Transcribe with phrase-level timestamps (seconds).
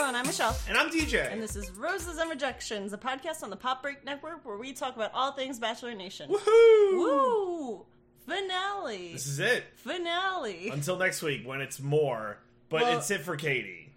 [0.00, 0.56] everyone, I'm Michelle.
[0.68, 1.32] And I'm DJ.
[1.32, 4.72] And this is Roses and Rejections, a podcast on the Pop Break Network where we
[4.72, 6.30] talk about all things Bachelor Nation.
[6.30, 6.92] Woohoo!
[6.92, 7.86] Woo!
[8.24, 9.12] Finale.
[9.14, 9.64] This is it.
[9.74, 10.68] Finale.
[10.70, 12.38] Until next week when it's more.
[12.68, 13.90] But Well- it's it for Katie.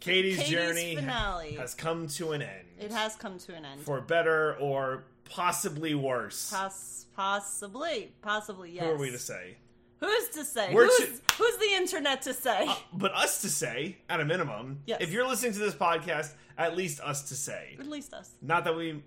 [0.00, 1.52] Katie's, Katie's journey finale.
[1.56, 2.66] has come to an end.
[2.80, 3.82] It has come to an end.
[3.82, 6.50] For better or possibly worse.
[6.50, 8.12] Poss- possibly.
[8.22, 8.84] Possibly, yes.
[8.84, 9.56] Who are we to say?
[10.02, 10.72] Who's to say?
[10.72, 12.68] Who's, to- who's the internet to say?
[12.92, 14.80] But us to say, at a minimum.
[14.86, 14.98] Yes.
[15.00, 17.76] If you're listening to this podcast, at least us to say.
[17.78, 18.30] At least us.
[18.42, 19.02] Not that we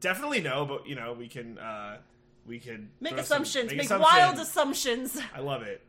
[0.00, 1.98] definitely know, but you know, we can uh
[2.46, 3.72] we could Make throw some- assumptions.
[3.72, 4.12] Make, assumptions.
[4.12, 5.20] wild assumptions.
[5.36, 5.82] I love it.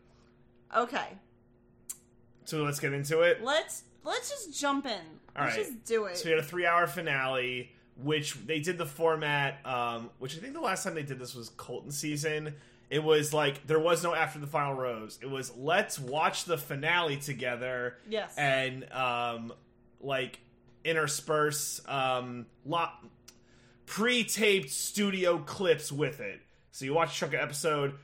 [0.75, 1.07] Okay.
[2.45, 3.43] So let's get into it.
[3.43, 4.91] Let's let's just jump in.
[5.35, 5.65] All let's right.
[5.65, 6.17] just do it.
[6.17, 7.71] So we had a three-hour finale,
[8.01, 9.65] which they did the format.
[9.65, 12.53] Um, which I think the last time they did this was Colton season.
[12.93, 15.17] It was like there was no after the final rose.
[15.19, 18.35] It was let's watch the finale together yes.
[18.37, 19.51] and um,
[19.99, 20.39] like
[20.83, 23.03] intersperse um, lot
[23.87, 26.41] pre-taped studio clips with it.
[26.69, 27.95] So you watch a chunk of episode,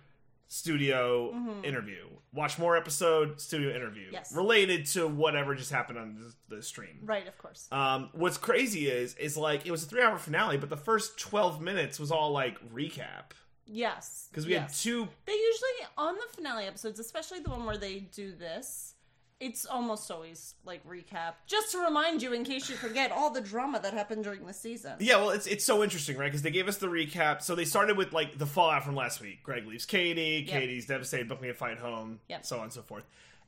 [0.47, 2.07] studio interview.
[2.33, 4.05] Watch more episode, studio interview.
[4.05, 4.13] Mm-hmm.
[4.13, 4.33] Yes.
[4.35, 6.97] Related to whatever just happened on the, the stream.
[7.03, 7.67] right, of course.
[7.71, 11.19] Um, what's crazy is is like it was a three hour finale, but the first
[11.19, 13.33] twelve minutes was all like recap
[13.69, 14.27] yes.
[14.31, 15.07] because we had two.
[15.25, 18.95] They usually on the finale episodes, especially the one where they do this,
[19.39, 23.41] it's almost always like recap, just to remind you in case you forget all the
[23.41, 24.93] drama that happened during the season.
[24.99, 26.25] Yeah, well, it's it's so interesting, right?
[26.25, 27.41] Because they gave us the recap.
[27.41, 29.41] So they started with like the fallout from last week.
[29.43, 30.45] Greg leaves Katie.
[30.47, 30.61] Yep.
[30.61, 32.19] Katie's devastated, booking a fight home.
[32.27, 32.45] Yep.
[32.45, 33.05] So on and so forth.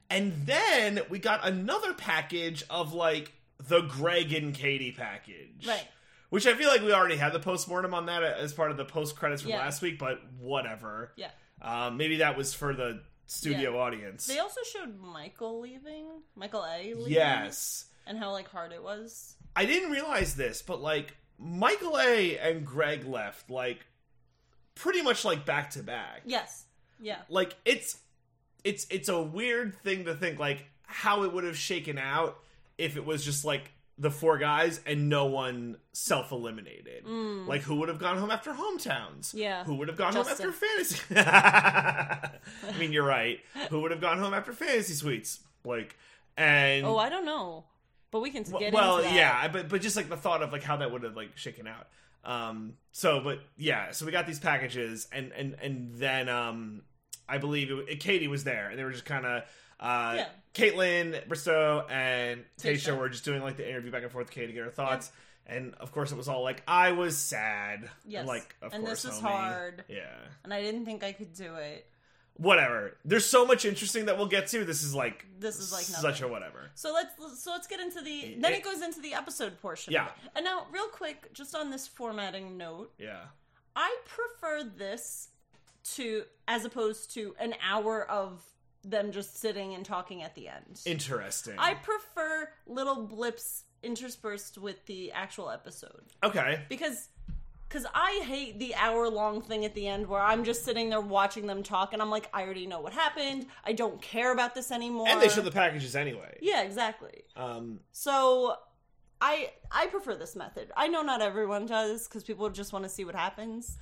[0.10, 3.34] And then we got another package of like
[3.68, 5.88] the Greg and Katie package, Right.
[6.32, 8.86] Which I feel like we already had the postmortem on that as part of the
[8.86, 9.60] post credits from Yeah.
[9.60, 11.12] last week, but whatever.
[11.18, 11.30] Yeah.
[11.62, 13.80] Um, maybe that was for the studio Yeah.
[13.80, 14.28] audience.
[14.28, 16.94] They also showed Michael leaving, Michael A.
[16.94, 17.86] Leaving, yes.
[18.08, 19.36] and how like hard it was.
[19.58, 23.86] I didn't realize this, but like Michael A and Greg left like
[24.74, 26.22] pretty much like back to back.
[26.26, 26.66] Yes.
[27.00, 27.20] Yeah.
[27.28, 27.98] Like it's
[28.64, 32.40] it's it's a weird thing to think like how it would have shaken out
[32.78, 37.06] if it was just like the four guys and no one self eliminated.
[37.48, 39.34] Like who would have gone home after hometowns?
[39.34, 39.34] Mm.
[39.36, 39.64] Yeah.
[39.64, 40.48] Who would have gone Justin.
[40.48, 41.16] home after fantasy?
[41.16, 43.40] I mean, you're right.
[43.70, 45.40] Who would have gone home after fantasy suites?
[45.64, 45.96] Like
[46.36, 47.66] And Oh, I don't know,
[48.10, 49.16] but we can get well, into that.
[49.16, 51.68] yeah, but but just like the thought of like how that would have like shaken
[51.68, 51.88] out.
[52.24, 56.82] Um, so but yeah, so we got these packages, and and and then um,
[57.30, 59.44] I believe it, it, Katie was there, and they were just kind of.
[59.82, 60.28] Uh, Yeah.
[60.54, 64.48] Kaitlyn, Bristowe, and Tayshia were just doing like the interview back and forth with Katie
[64.48, 65.12] to get her thoughts.
[65.48, 67.90] And of course, it was all like, I was sad.
[68.06, 68.20] Yes.
[68.20, 69.30] And like, of And course, this is homie.
[69.30, 69.84] hard.
[69.88, 70.14] Yeah.
[70.44, 71.88] And I didn't think I could do it.
[72.36, 72.98] Whatever.
[73.06, 74.66] There's so much interesting that we'll get to.
[74.66, 76.70] This is like, This is like such a whatever.
[76.76, 79.94] So let's so let's get into the then it goes into the episode portion.
[79.94, 80.08] Yeah.
[80.36, 83.22] And now, real quick, just on this formatting note, Yeah.
[83.76, 85.30] I prefer this
[85.96, 88.44] to as opposed to an hour of
[88.84, 90.82] them just sitting and talking at the end.
[90.86, 91.56] Interesting.
[91.58, 96.64] I prefer little blips interspersed with the actual episode okay.
[96.70, 97.10] because
[97.68, 101.00] because I hate the hour long thing at the end where I'm just sitting there
[101.00, 103.46] watching them talk and I'm like, I already know what happened.
[103.64, 105.08] I don't care about this anymore.
[105.08, 106.38] And they show the packages anyway.
[106.42, 107.24] yeah, exactly.
[107.38, 108.58] Um, So
[109.22, 110.72] I I prefer this method.
[110.76, 113.78] I know not everyone does because people just want to see what happens.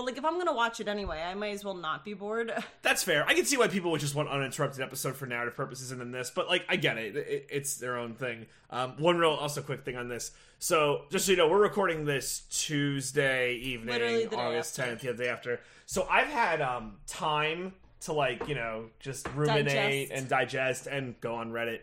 [0.00, 2.50] But like if I'm gonna watch it anyway, I might as well not be bored.
[2.82, 3.22] that's fair.
[3.28, 6.10] I can see why people would just want uninterrupted episode for narrative purposes and then
[6.10, 7.16] this, but like I get it.
[7.16, 8.46] it it's their own thing.
[8.70, 10.30] Um, one real also quick thing on this.
[10.58, 15.02] So just so you know, we're recording this Tuesday evening, Literally the day August tenth,
[15.02, 15.60] the day after.
[15.84, 20.12] So I've had um time to like you know just ruminate Digest.
[20.12, 21.80] and digest and go on Reddit.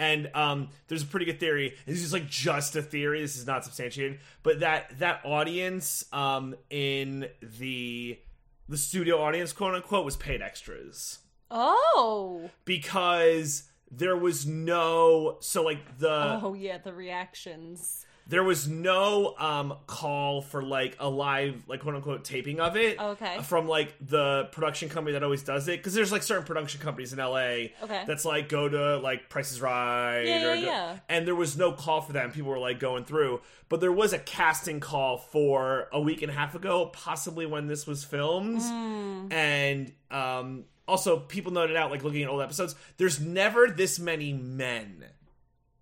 [0.00, 1.76] And um, there's a pretty good theory.
[1.84, 3.20] This is like just a theory.
[3.20, 8.18] This is not substantiated, but that that audience um, in the
[8.66, 11.18] the studio audience, quote unquote, was paid extras
[11.50, 12.48] oh.
[12.64, 18.06] because there was no so like the Oh yeah, the reactions.
[18.30, 22.98] There was no um call for like a live like quote unquote taping of it
[22.98, 23.38] Okay.
[23.42, 27.12] from like the production company that always does it because there's like certain production companies
[27.12, 28.04] in la Okay.
[28.06, 30.96] that's like go to like prices right Yeah, yeah, go- yeah.
[31.08, 33.92] and there was no call for that and people were like going through but there
[33.92, 38.04] was a casting call for a week and a half ago possibly when this was
[38.04, 39.32] filmed Hmm.
[39.32, 44.32] and um also people noted out like looking at old episodes there's never this many
[44.32, 45.04] men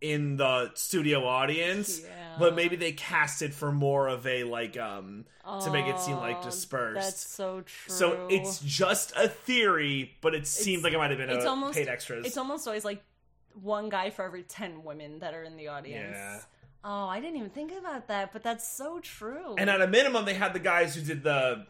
[0.00, 2.36] in the studio audience Yeah.
[2.38, 5.24] but maybe they cast it for more of a like um
[5.64, 7.92] to make it seem like Oh, dispersed That's so true.
[7.94, 11.48] so it's just a theory but it seems like it might have been it's a
[11.48, 13.02] almost paid extras It's almost always like
[13.60, 16.14] one guy for every 10 women that are in the audience.
[16.16, 16.38] Yeah.
[16.84, 19.56] Oh, I didn't even think about that, but that's so true.
[19.58, 21.66] And at a minimum, they had the guys who did the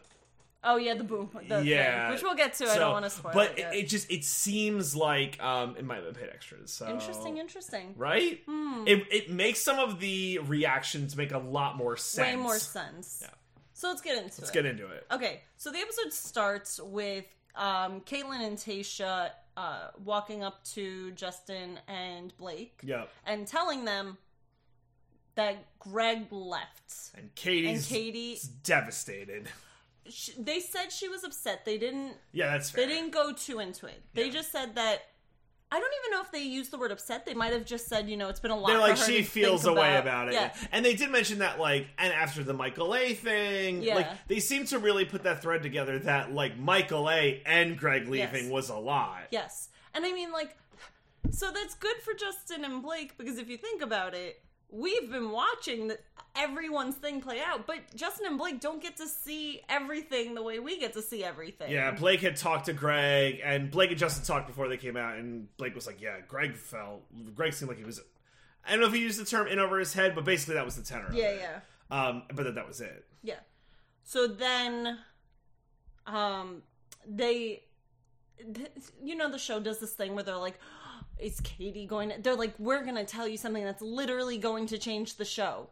[0.63, 2.69] oh yeah, the boom, the yeah, thing, which we'll get to.
[2.69, 3.57] I don't want to spoil But it.
[3.59, 3.75] yet.
[3.75, 6.71] it, just it seems like um it might have been paid extras.
[6.71, 7.93] So interesting, interesting.
[7.97, 8.39] right?
[8.47, 8.83] Hmm.
[8.87, 12.27] It it makes some of the reactions make a lot more sense.
[12.27, 13.19] Way more sense.
[13.21, 13.29] Yeah.
[13.73, 14.35] So let's get into it.
[14.39, 14.53] Let's it.
[14.53, 15.05] get into it.
[15.11, 17.25] Okay, so the episode starts with
[17.55, 23.09] um, Kaitlyn and Tayshia uh, walking up to Justin and Blake Yep.
[23.25, 24.17] and telling them
[25.35, 26.93] that Greg left.
[27.17, 29.47] And Katie's And Katie- devastated.
[30.09, 31.65] Sh they said she was upset.
[31.65, 32.13] They didn't.
[32.31, 32.85] Yeah, that's fair.
[32.85, 34.01] They didn't go too into it.
[34.13, 34.31] They Yeah.
[34.33, 35.03] just said that.
[35.71, 37.27] I don't even know if they used the word upset.
[37.27, 38.69] They might have just said, you know, it's been a lot.
[38.69, 41.85] They're like she feels a way about it, Yeah, and they did mention that like,
[41.99, 43.93] and after the Michael A thing, Yeah.
[43.95, 48.07] like they seem to really put that thread together that like Michael A and Greg
[48.07, 48.51] leaving Yes.
[48.51, 49.27] was a lot.
[49.29, 49.69] Yes.
[49.93, 50.57] And I mean, like,
[51.29, 55.31] so that's good for Justin and Blake because if you think about it, we've been
[55.31, 55.99] watching the,
[56.35, 60.59] everyone's thing play out, but Justin and Blake don't get to see everything the way
[60.59, 61.71] we get to see everything.
[61.71, 65.17] Yeah, Blake had talked to Greg, and Blake and Justin talked before they came out,
[65.17, 67.01] and Blake was like, "Yeah, Greg felt.
[67.35, 67.99] Greg seemed like he was.
[68.65, 70.65] I don't know if he used the term in over his head, but basically that
[70.65, 71.07] was the tenor.
[71.07, 71.41] of Yeah, it.
[71.41, 71.59] yeah.
[72.07, 73.05] Um, but then that was it.
[73.23, 73.39] Yeah.
[74.03, 74.99] So then,
[76.05, 76.61] um,
[77.07, 77.63] they,
[78.53, 78.69] th-
[79.03, 80.59] you know, the show does this thing where they're like,
[81.19, 82.21] "Is Katie going?" to...
[82.21, 85.69] They're like, "We're gonna tell you something that's literally going to change the show."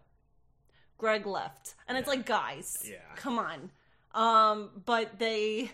[0.97, 2.97] Greg left, and it's like, guys, Yeah.
[3.15, 3.69] come on.
[4.15, 5.69] Um, but they,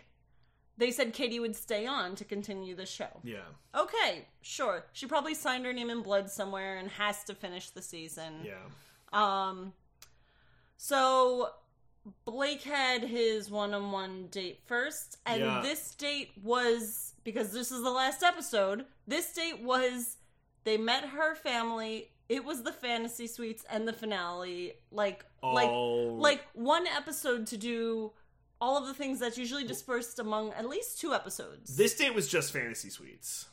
[0.78, 3.22] they said Katie would stay on to continue the show.
[3.24, 4.86] Yeah, Okay, sure.
[4.92, 8.34] She probably signed her name in blood somewhere and has to finish the season.
[8.44, 8.58] yeah,
[9.14, 9.72] Um,
[10.76, 11.52] so
[12.26, 15.62] Blake had his one-on-one date first, and Yeah.
[15.62, 18.86] this date was because this is the last episode.
[19.08, 20.18] This date was
[20.66, 22.10] they met her family.
[22.30, 24.74] It was the fantasy suites and the finale.
[24.92, 26.16] Like, like, Oh.
[26.20, 28.12] like one episode to do
[28.62, 31.76] all of the things that's usually dispersed among at least two episodes.
[31.76, 33.48] This date was just fantasy suites.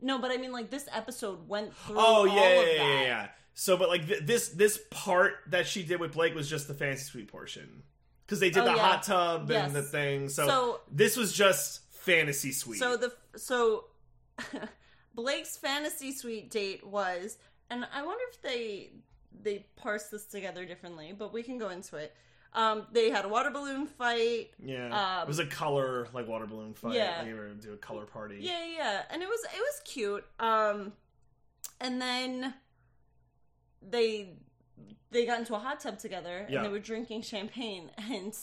[0.00, 1.96] no, but I mean, like this episode went through.
[1.98, 2.78] Oh yeah, all yeah, of yeah, that.
[2.78, 3.28] yeah, yeah.
[3.58, 6.74] So, but like th- this this part that she did with Blake was just the
[6.74, 7.82] fantasy suite portion
[8.26, 8.82] because they did Oh, the yeah.
[8.82, 9.66] hot tub Yes.
[9.66, 10.28] and the thing.
[10.28, 12.78] So, So- this was just fantasy suite.
[12.78, 13.86] So the so
[15.14, 17.38] Blake's fantasy suite date was,
[17.70, 18.90] and I wonder if they
[19.42, 22.14] they parse this together differently, but we can go into it.
[22.52, 24.50] Um, they had a water balloon fight.
[24.62, 24.88] yeah,
[25.18, 26.94] um, it was a color like water balloon fight.
[26.94, 27.24] Yeah.
[27.24, 28.36] you were do a color party.
[28.40, 30.24] Yeah, yeah, and it was it was cute.
[30.38, 30.92] Um,
[31.80, 32.52] and then
[33.82, 34.30] they
[35.10, 36.56] they got into a hot tub together Yeah.
[36.58, 38.36] and they were drinking champagne and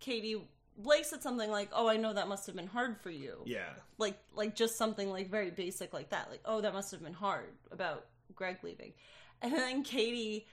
[0.00, 0.40] Katie
[0.76, 3.70] Blake said something like, "Oh, I know that must have been hard for you." yeah,
[3.98, 7.12] like like just something like very basic like that like oh that must have been
[7.12, 8.92] hard about greg leaving
[9.42, 10.46] and then katie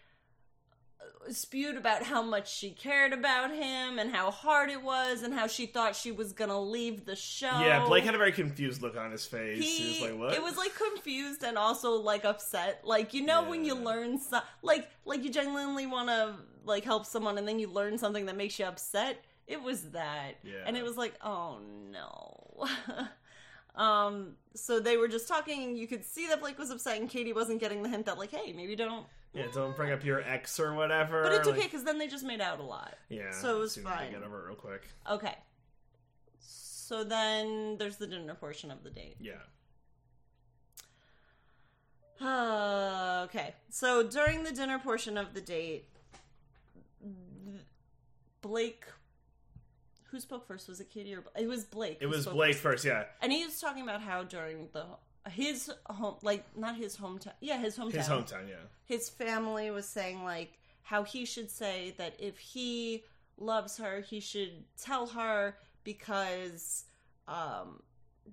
[1.30, 5.48] spewed about how much she cared about him and how hard it was and how
[5.48, 7.86] she thought she was gonna leave the show yeah.
[7.86, 9.64] Blake had a very confused look on his face.
[9.64, 13.24] He, he, was like, "What?" it was like confused and also like upset like you
[13.24, 16.36] know when you learn so- like like you genuinely want to
[16.66, 20.34] like help someone and then you learn something that makes you upset it was that
[20.44, 20.64] Yeah.
[20.66, 21.60] and it was like oh
[21.92, 22.68] no
[23.76, 27.32] um so they were just talking you could see that blake was upset and katie
[27.34, 29.46] wasn't getting the hint that like hey maybe don't yeah.
[29.54, 31.24] Don't bring up your ex or whatever.
[31.24, 33.70] but it's okay because then they just made out a lot Yeah, so it was
[33.78, 34.12] as soon as they fine.
[34.12, 34.84] Get over it real quick.
[35.10, 35.36] okay
[36.40, 39.34] so then there's the dinner portion of the date Yeah,
[42.22, 43.56] Uh, okay.
[43.70, 45.86] So during the dinner portion of the date,
[48.42, 48.84] Blake.
[50.12, 50.68] Who spoke first?
[50.68, 51.98] Was it Katie or it was Blake?
[52.02, 52.84] it was Blake first.
[52.86, 54.86] Yeah, and he was talking about how during the
[55.30, 58.50] his home, like not his hometown, yeah, his hometown, his hometown.
[58.50, 63.04] Yeah, his family was saying like how he should say that if he
[63.38, 66.86] loves her, he should tell her because
[67.28, 67.82] um,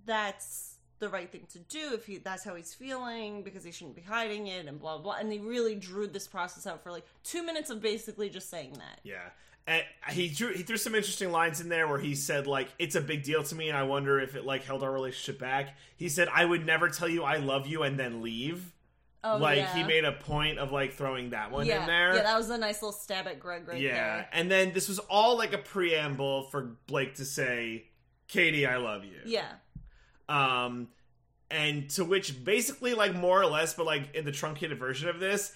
[0.05, 3.95] that's the right thing to do if he that's how he's feeling because he shouldn't
[3.95, 5.15] be hiding it and blah blah.
[5.15, 8.75] And they really drew this process out for like two minutes of basically just saying
[8.75, 9.01] that.
[9.05, 9.29] Yeah.
[9.67, 12.95] And he drew he threw some interesting lines in there where he said like it's
[12.95, 15.77] a big deal to me and I wonder if it like held our relationship back.
[15.97, 18.73] He said I would never tell you I love you and then leave.
[19.25, 19.75] Oh, like yeah.
[19.75, 22.15] he made a point of like throwing that one yeah, in there.
[22.15, 23.93] yeah, that was a nice little stab at Greg right yeah.
[23.93, 24.29] there.
[24.33, 27.87] And then this was all like a preamble for Blake to say,
[28.29, 29.49] "Katie, I love you." Yeah,
[30.29, 30.89] Um
[31.51, 35.19] and to which basically like more or less but like in the truncated version of
[35.21, 35.53] this.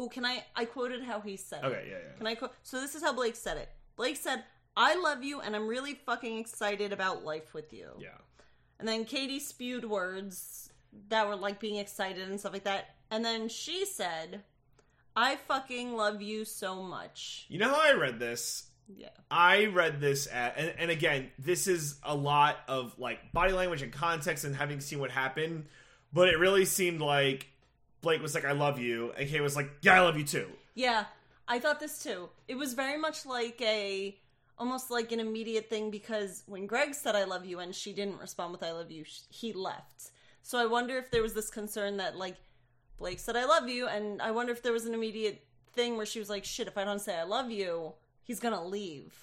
[0.00, 0.44] Oh, can I?
[0.56, 1.62] I quoted how he said.
[1.62, 1.66] it.
[1.66, 2.16] Okay, yeah, yeah.
[2.16, 2.52] Can I quote?
[2.62, 3.68] So this is how Blake said it.
[3.96, 4.44] Blake said,
[4.76, 8.08] "I love you, and I'm really fucking excited about life with you." Yeah.
[8.78, 10.70] And then Katie spewed words
[11.08, 12.96] that were like being excited and stuff like that.
[13.10, 14.42] And then she said,
[15.14, 17.46] I fucking love you so much.
[17.48, 18.68] You know how I read this?
[18.88, 19.08] Yeah.
[19.30, 23.82] I read this at, and, and again, this is a lot of like body language
[23.82, 25.66] and context and having seen what happened,
[26.12, 27.48] but it really seemed like
[28.00, 30.48] Blake was like, I love you, and Kay was like, Yeah, I love you too.
[30.74, 31.04] Yeah,
[31.46, 32.28] I thought this too.
[32.48, 34.16] It was very much like a
[34.58, 38.20] almost like an immediate thing because when Greg said I love you and she didn't
[38.20, 40.10] respond with I love you, he left.
[40.42, 42.36] So I wonder if there was this concern that like
[42.98, 45.42] Blake said I love you and I wonder if there was an immediate
[45.72, 48.54] thing where she was like shit if I don't say I love you, he's going
[48.54, 49.14] to leave.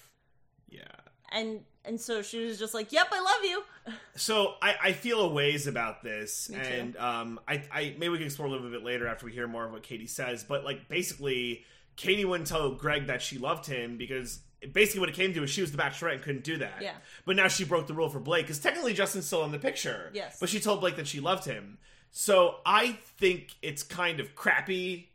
[0.68, 0.82] Yeah.
[1.30, 3.62] And and so she was just like, "Yep, I love you."
[4.16, 8.26] So I, I feel a ways about this, and um, I, I maybe we can
[8.26, 10.42] explore a little bit later after we hear more of what Katie says.
[10.42, 11.64] But like basically,
[11.94, 14.40] Katie wouldn't tell Greg that she loved him because
[14.72, 16.82] basically what it came to is she was the bachelorette and couldn't do that.
[16.82, 16.94] Yeah.
[17.24, 20.10] But now she broke the rule for Blake because technically Justin's still in the picture.
[20.12, 20.38] Yes.
[20.40, 21.78] But she told Blake that she loved him.
[22.10, 25.10] So I think it's kind of crappy.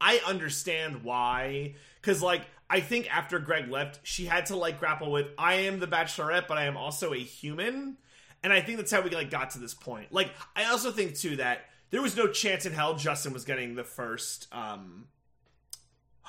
[0.00, 1.74] I understand why.
[2.00, 5.78] Because, like, I think after Greg left, she had to, like, grapple with I am
[5.78, 7.98] the bachelorette, but I am also a human.
[8.42, 10.10] And I think that's how we, like, got to this point.
[10.10, 13.74] Like, I also think, too, that there was no chance in hell Justin was getting
[13.74, 15.08] the first, um,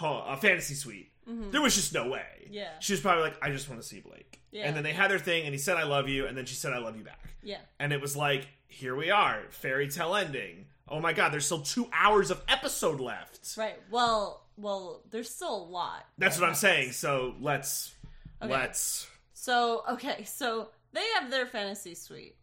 [0.01, 1.12] uh, fantasy suite.
[1.25, 2.25] There was just no way.
[2.43, 2.53] Mm-hmm.
[2.53, 2.69] Yeah.
[2.81, 4.41] She was probably like, I just want to see Blake.
[4.51, 4.65] Yeah.
[4.65, 6.27] And then they had their thing, and he said, I love you.
[6.27, 7.35] And then she said, I love you back.
[7.41, 7.59] Yeah.
[7.79, 10.65] And it was like, here we are, fairy tale ending.
[10.90, 13.56] Oh my god, there's still two hours of episode left.
[13.58, 13.75] Right.
[13.90, 16.06] Well, well, there's still a lot.
[16.18, 16.92] That's what I'm saying.
[16.92, 17.94] So let's
[18.42, 18.52] Okay.
[18.52, 22.36] let's So, okay, so they have their fantasy suite.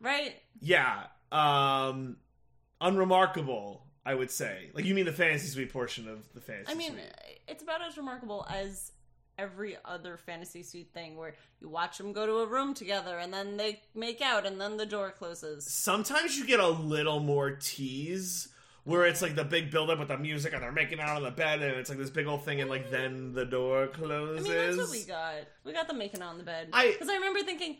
[0.00, 0.34] Right?
[0.60, 1.04] yeah.
[1.32, 2.16] Um
[2.80, 4.70] unremarkable, I would say.
[4.74, 7.40] Like you mean the fantasy suite portion of the fantasy I mean, suite.
[7.48, 8.92] it's about as remarkable as
[9.38, 13.32] every other fantasy suite thing where you watch them go to a room together and
[13.32, 15.66] then they make out and then the door closes.
[15.66, 18.48] Sometimes you get a little more tease
[18.84, 21.22] where it's like the big build up with the music and they're making out on
[21.22, 23.86] the bed and it's like this big old thing and like then the door I
[23.88, 24.46] closes.
[24.48, 25.34] mean, that's what we got.
[25.64, 26.68] We got them making out on the bed.
[26.72, 27.78] I- Because I remember thinking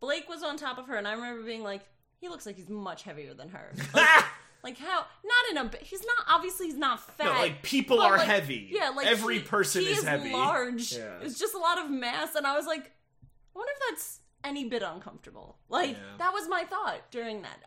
[0.00, 1.82] Blake was on top of her and I remember being like,
[2.20, 3.72] he looks like he's much heavier than her.
[3.94, 4.24] Like,
[4.64, 5.04] like how?
[5.24, 5.84] Not in a.
[5.84, 6.26] He's not.
[6.28, 7.24] Obviously, he's not fat.
[7.26, 8.68] no, like people are like, heavy.
[8.70, 10.32] Yeah, like every he- person he is, is heavy.
[10.32, 10.92] large.
[10.94, 11.18] Yeah.
[11.22, 12.90] It's just a lot of mass, and I was like,
[13.54, 15.58] I wonder if that's any bit uncomfortable.
[15.68, 16.16] Like Yeah.
[16.18, 17.58] that was my thought during that.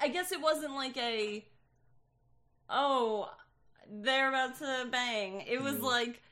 [0.00, 1.44] I- guess it wasn't like a,
[2.70, 3.30] oh,
[3.90, 5.42] they're about to bang.
[5.46, 5.82] It was Mhm.
[5.82, 6.22] like,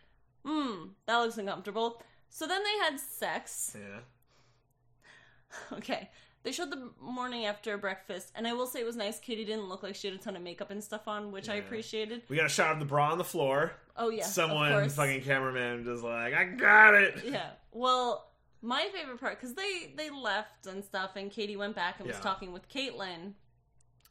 [0.45, 2.03] hmm, that looks uncomfortable.
[2.29, 3.77] So then they had sex.
[3.79, 4.01] Yeah.
[5.73, 6.09] Okay.
[6.45, 9.21] They showed the morning after breakfast, and I will say it was nice.
[9.21, 11.55] Katie didn't look like she had a ton of makeup and stuff on, which I
[11.55, 11.61] Yeah.
[11.61, 12.23] appreciated.
[12.29, 13.73] We got a shot of the bra on the floor.
[13.97, 14.97] Oh yeah, of Someone, course.
[14.97, 17.25] fucking cameraman, just like, I got it.
[17.25, 17.51] Yeah.
[17.71, 18.29] Well,
[18.61, 22.17] my favorite part because they they left and stuff, and Katie went back and was
[22.17, 22.23] Yeah.
[22.23, 23.35] talking with Kaitlyn,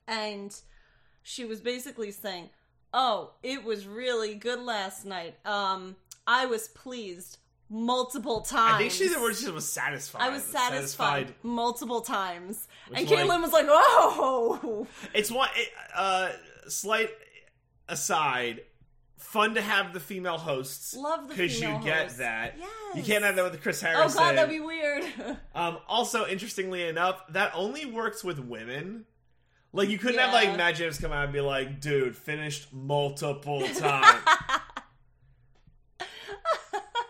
[0.08, 0.56] and
[1.24, 2.50] she was basically saying,
[2.94, 5.36] "Oh, it was really good last night.
[5.46, 5.96] Um,
[6.28, 7.38] I was pleased
[7.72, 8.76] multiple times.
[8.76, 10.22] I think she the word she was satisfied.
[10.22, 16.30] I was satisfied, multiple times." Which, and like- was like, "Oh." It's one it, uh
[16.68, 17.10] slight
[17.88, 18.62] aside.
[19.18, 22.56] Fun to have the female hosts Love the because you get that.
[22.60, 22.70] Yes.
[22.96, 24.14] You can't have that with Chris Harris.
[24.14, 25.06] Oh god, that'd be weird.
[25.56, 29.06] Um, also, interestingly enough, that only works with women.
[29.74, 30.58] Like you couldn't have like Yeah.
[30.58, 34.22] Matt James come out and be like, "Dude, finished multiple times."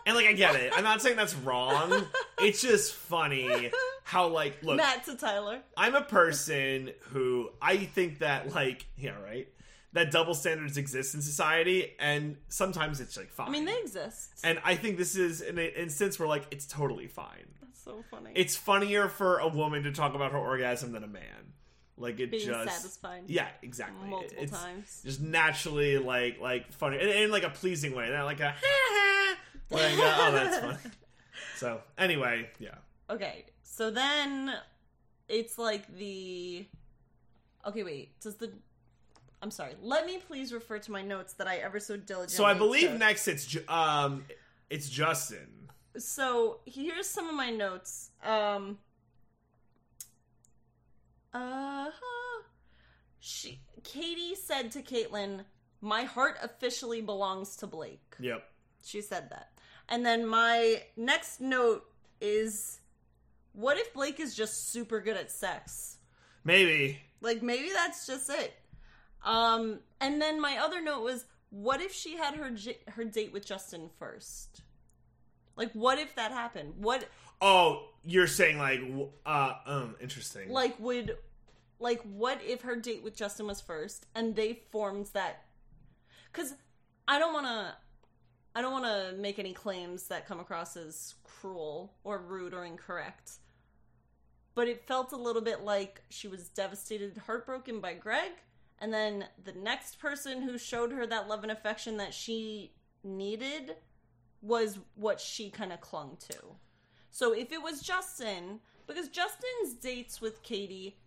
[0.06, 0.72] and like, I get it.
[0.76, 2.06] I'm not saying that's wrong.
[2.38, 3.70] It's just funny
[4.04, 5.60] how like, look, Matt to Tyler.
[5.76, 9.48] I'm a person who I think that like, yeah, right,
[9.92, 13.48] that double standards exist in society, and sometimes it's like fine.
[13.48, 14.40] I mean, they exist.
[14.42, 17.46] and I think this is an instance where like it's totally fine.
[17.60, 18.32] That's so funny.
[18.34, 21.52] It's funnier for a woman to talk about her orgasm than a man.
[21.96, 23.24] Like it Being just satisfied.
[23.26, 24.08] yeah, exactly.
[24.08, 25.02] multiple it's times.
[25.04, 28.54] just naturally like like funny in, in like a pleasing way, not like a
[29.72, 30.78] like oh that's funny.
[31.56, 32.74] So anyway, yeah,
[33.08, 34.52] Okay, so then
[35.28, 36.66] it's like the.
[37.66, 38.18] Okay, wait.
[38.20, 38.52] Does the.
[39.40, 39.74] I'm sorry.
[39.80, 42.36] Let me please refer to my notes that I ever so diligently.
[42.36, 42.98] so I believe took.
[42.98, 44.24] next it's Ju- um
[44.70, 45.68] it's Justin.
[45.98, 48.10] So here's some of my notes.
[48.24, 48.78] Um.
[51.32, 52.42] Uh huh.
[53.20, 55.44] She Katie said to Kaitlyn,
[55.80, 58.42] "My heart officially belongs to Blake." Yep.
[58.84, 59.50] She said that.
[59.92, 61.84] And then my next note
[62.20, 62.80] is
[63.52, 65.98] what if Blake is just super good at sex?
[66.44, 66.98] Maybe.
[67.20, 68.54] Like maybe that's just it.
[69.22, 73.32] Um and then my other note was what if she had her j- her date
[73.34, 74.62] with Justin first?
[75.54, 76.72] Like, what if that happened?
[76.78, 77.04] What
[77.42, 78.80] Oh, you're saying like,
[79.26, 80.48] uh, um, interesting.
[80.48, 81.18] like would
[81.78, 85.44] like what if her date with Justin was first and they formed that?
[86.32, 86.54] Because
[87.06, 87.74] I don't want to.
[88.54, 92.64] I don't want to make any claims that come across as cruel or rude or
[92.64, 93.32] incorrect.
[94.54, 98.32] But it felt a little bit like she was devastated, heartbroken by Greg,
[98.78, 103.76] and then the next person who showed her that love and affection that she needed
[104.42, 106.36] was what she kind of clung to.
[107.10, 110.98] So if it was Justin, because Justin's dates with Katie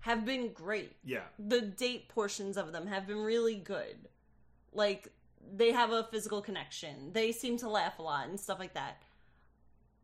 [0.00, 0.92] have been great.
[1.04, 1.22] yeah.
[1.38, 4.08] The date portions of them have been really good.
[4.72, 5.08] Like
[5.52, 7.12] they have a physical connection.
[7.12, 9.02] They seem to laugh a lot and stuff like that.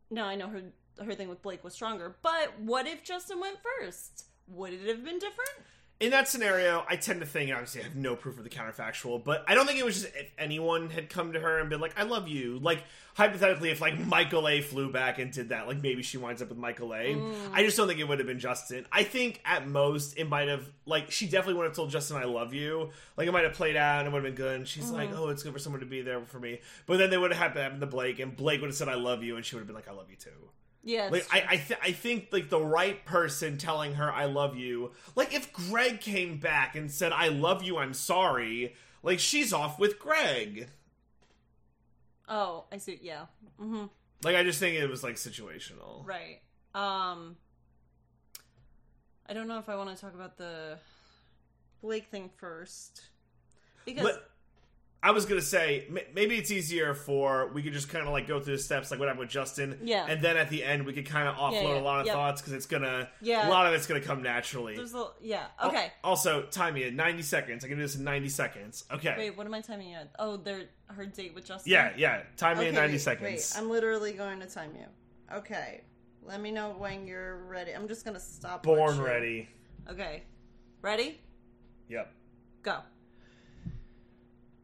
[0.09, 0.61] Now I know her
[1.03, 4.25] her thing with Blake was stronger, but what if Justin went first?
[4.47, 5.65] Would it have been different?
[6.01, 9.23] In that scenario, I tend to think, obviously, I have no proof of the counterfactual,
[9.23, 11.79] but I don't think it was just if anyone had come to her and been
[11.79, 12.57] like, I love you.
[12.57, 16.41] Like, hypothetically, if, like, Michael A flew back and did that, like, maybe she winds
[16.41, 17.13] up with Michael A.
[17.13, 17.35] Mm.
[17.53, 18.87] I just don't think it would have been Justin.
[18.91, 22.23] I think, at most, it might have, like, she definitely would have told Justin, I
[22.23, 22.89] love you.
[23.15, 24.55] Like, it might have played out and it would have been good.
[24.55, 24.93] And she's mm.
[24.93, 26.61] like, oh, it's good for someone to be there for me.
[26.87, 29.21] But then they would have happened to Blake, and Blake would have said, I love
[29.21, 30.31] you, and she would have been like, I love you too.
[30.83, 34.57] Yeah, Like I, I, th- I think like the right person telling her I love
[34.57, 34.91] you.
[35.15, 38.75] Like if Greg came back and said I love you, I'm sorry.
[39.03, 40.69] Like she's off with Greg.
[42.27, 42.99] oh, I see.
[43.01, 43.25] Yeah,
[43.59, 43.85] hmm
[44.23, 46.05] Like I just think it was like situational.
[46.05, 46.39] right.
[46.73, 47.35] Um,
[49.29, 50.79] I don't know if I want to talk about the
[51.81, 53.01] Blake thing first
[53.85, 54.30] because But
[55.03, 58.39] I was gonna say maybe it's easier for we could just kind of like go
[58.39, 59.79] through the steps like what happened with Justin.
[59.83, 60.05] Yeah.
[60.07, 62.05] And then at the end we could kind of offload Yeah, yeah, a lot of
[62.05, 62.15] yep.
[62.15, 63.47] thoughts because it's gonna Yeah.
[63.47, 64.75] a lot of it's gonna come naturally.
[64.75, 65.47] there's a yeah.
[65.59, 67.65] Al- Okay, Also, time me at ninety seconds.
[67.65, 68.83] I can do this in ninety seconds.
[68.91, 69.15] Okay.
[69.17, 69.35] wait.
[69.37, 70.11] What am I timing you at?
[70.19, 71.71] Oh, they're her date with Justin.
[71.71, 72.21] Yeah, yeah.
[72.37, 73.53] Time me Okay, in ninety wait, seconds.
[73.55, 74.85] Wait, I'm literally going to time you.
[75.35, 75.81] Okay,
[76.21, 77.71] let me know when you're ready.
[77.71, 78.61] I'm just gonna stop.
[78.61, 79.49] Born ready.
[79.89, 80.23] Okay,
[80.83, 81.19] ready?
[81.89, 82.13] Yep.
[82.61, 82.77] Go.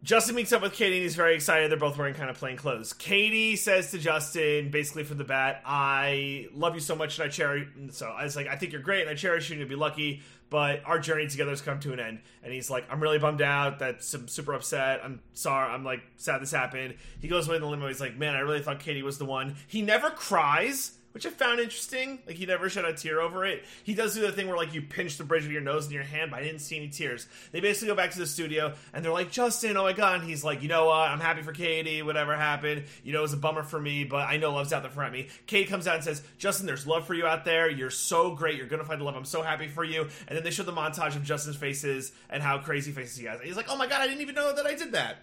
[0.08, 1.70] Justin meets up with Katie and he's very excited.
[1.70, 2.94] They're both wearing kind of plain clothes.
[2.94, 7.30] Katie says to Justin, basically from the bat, I love you so much and I
[7.30, 7.68] cherish.
[7.92, 9.76] So I was like, I think you're great and I cherish you and you'll be
[9.76, 12.22] lucky, but our journey together has come to an end.
[12.42, 13.80] And he's like, I'm really bummed out.
[13.80, 15.02] That's I'm super upset.
[15.04, 15.74] I'm sorry.
[15.74, 16.96] I'm like sad this happened.
[17.20, 17.90] He goes away in the limo.
[17.90, 19.58] He's like, man, I really thought Katie was the one.
[19.68, 20.94] He never cries.
[21.18, 22.20] Which I found interesting.
[22.28, 23.66] Like he never shed a tear over it.
[23.84, 25.92] He does do the thing where like you pinch the bridge of your nose in
[25.92, 27.26] your hand, but I didn't see any tears.
[27.52, 30.20] They basically go back to the studio and they're like, Justin, oh my god.
[30.20, 31.10] And he's like, you know what?
[31.10, 32.04] I'm happy for Katie.
[32.04, 34.84] Whatever happened, you know, it was a bummer for me, but I know love's out
[34.84, 35.30] there for me.
[35.48, 37.68] Katie comes out and says, Justin, there's love for you out there.
[37.68, 38.56] You're so great.
[38.56, 39.16] You're gonna find the love.
[39.16, 40.08] I'm so happy for you.
[40.28, 43.40] And then they show the montage of Justin's faces and how crazy faces he has.
[43.40, 45.18] And he's like, oh my god, I didn't even know that I did that.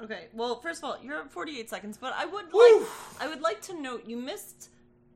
[0.00, 0.26] Okay.
[0.32, 2.80] Well, first of all, you're at 48 seconds, but I would Woo!
[2.80, 2.88] like
[3.20, 4.70] I would like to note you missed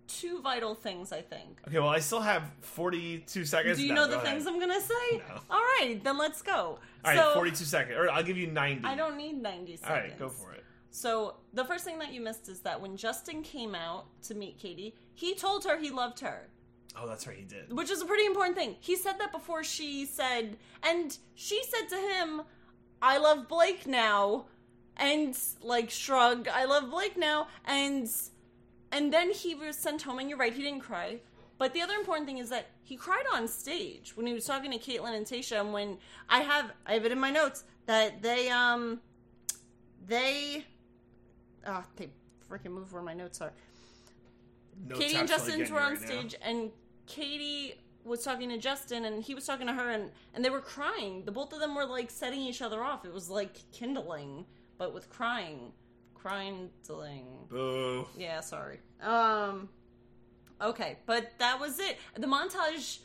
[0.09, 1.13] two vital things.
[1.13, 1.61] I think.
[1.69, 3.79] Okay, well, I still have 42 seconds.
[3.79, 4.55] Do you No, know the things ahead.
[4.55, 5.19] I'm gonna say?
[5.29, 5.41] No.
[5.51, 6.79] All right, then let's go.
[7.05, 7.97] All right, so, 42 seconds.
[7.97, 8.85] Or I'll give you 90.
[8.85, 9.91] I don't need 90 seconds.
[9.91, 10.65] All right, go for it.
[10.91, 14.59] So the first thing that you missed is that when Justin came out to meet
[14.59, 16.49] Katie, he told her he loved her.
[17.01, 17.73] Oh, that's right, he did.
[17.73, 18.77] which is a pretty important thing.
[18.81, 22.43] He said that before she said, and she said to him,
[23.01, 24.47] "I love Blake now,"
[24.97, 28.11] and like shrugged, "I love Blake now," and
[28.93, 30.19] and then he was sent home.
[30.19, 31.21] And you're right, he didn't cry.
[31.59, 34.71] But the other important thing is that he cried on stage when he was talking
[34.71, 35.61] to Kaitlyn and Tayshia.
[35.61, 35.99] And when
[36.29, 39.01] I have, I have it in my notes that they, um,
[40.07, 40.65] they,
[41.67, 42.11] oh, they
[42.49, 43.53] freaking move where my notes are.
[44.87, 46.07] Notes Katie and Justin were on right now.
[46.07, 46.71] stage, and
[47.07, 47.75] Katie
[48.05, 51.25] was talking to Justin, and he was talking to her, and and they were crying.
[51.25, 53.05] The both of them were like setting each other off.
[53.05, 54.47] It was like kindling,
[54.79, 55.73] but with crying,
[56.21, 56.71] crying,
[57.49, 58.07] Boo.
[58.17, 58.81] Yeah, sorry.
[59.03, 59.69] Um,
[60.61, 61.99] okay, but that was it.
[62.17, 62.99] The montage,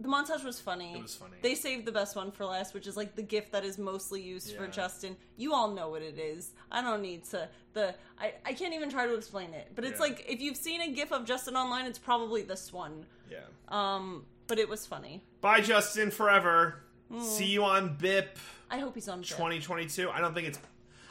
[0.00, 0.94] the montage was funny.
[0.96, 1.36] It was funny.
[1.42, 4.20] They saved the best one for last, which is like the gift that is mostly
[4.20, 5.16] used for Justin.
[5.36, 6.52] You all know what it is.
[6.70, 9.72] I don't need to the I, I can't even try to explain it.
[9.74, 10.06] But it's Yeah.
[10.06, 13.06] like if you've seen a gif of Justin online, it's probably this one.
[13.30, 13.38] Yeah.
[13.68, 15.22] Um, but it was funny.
[15.40, 16.82] Bye, Justin, forever.
[17.12, 17.20] Hmm.
[17.22, 18.26] See you on BIP
[18.70, 19.20] I hope he's on.
[19.20, 19.28] Bip.
[19.28, 20.10] 2022.
[20.10, 20.58] I don't think it's.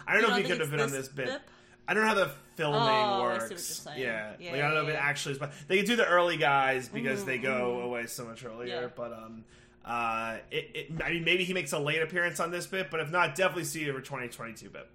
[0.10, 1.28] I don't You know don't if he could have been on this bit.
[1.30, 1.40] BIP.
[1.88, 3.42] I don't know how the filming Oh, works.
[3.44, 4.02] what you're saying.
[4.02, 5.00] Yeah, Yeah, like I don't know yeah, if it yeah.
[5.00, 7.86] actually is, but they can do the early guys because they go Mhm.
[7.86, 8.92] away so much earlier.
[8.96, 9.46] But um,
[9.86, 13.00] uh, it, it, I mean, maybe he makes a late appearance on this BIP, but
[13.00, 14.86] if not, definitely see it for 2022 BIP,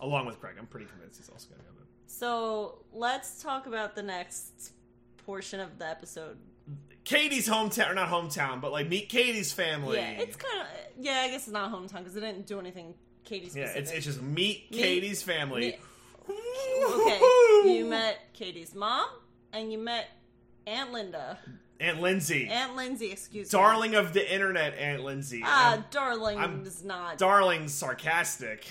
[0.00, 0.54] along with Craig.
[0.58, 1.72] I'm pretty convinced he's also going to go.
[1.72, 1.86] BIP.
[2.06, 4.72] So let's talk about the next
[5.18, 6.38] portion of the episode.
[7.04, 9.98] Katie's hometown, or not hometown, but like meet Katie's family.
[9.98, 10.66] Yeah, it's kind of
[10.98, 11.20] yeah.
[11.20, 12.94] I guess it's not hometown because they didn't do anything.
[13.26, 15.60] Katie yeah, it's, it's just meet Meet- Katie's family.
[15.60, 15.78] meet-
[16.90, 17.20] okay,
[17.78, 19.06] you met Katie's mom,
[19.52, 20.08] and you met
[20.66, 21.38] Aunt Linda,
[21.78, 23.12] Aunt Lindsay, Aunt Lindsay.
[23.12, 23.58] Excuse me.
[23.58, 25.42] darling of the internet, Aunt Lindsay.
[25.44, 28.66] Ah, darling I'm- is not darling, sarcastic.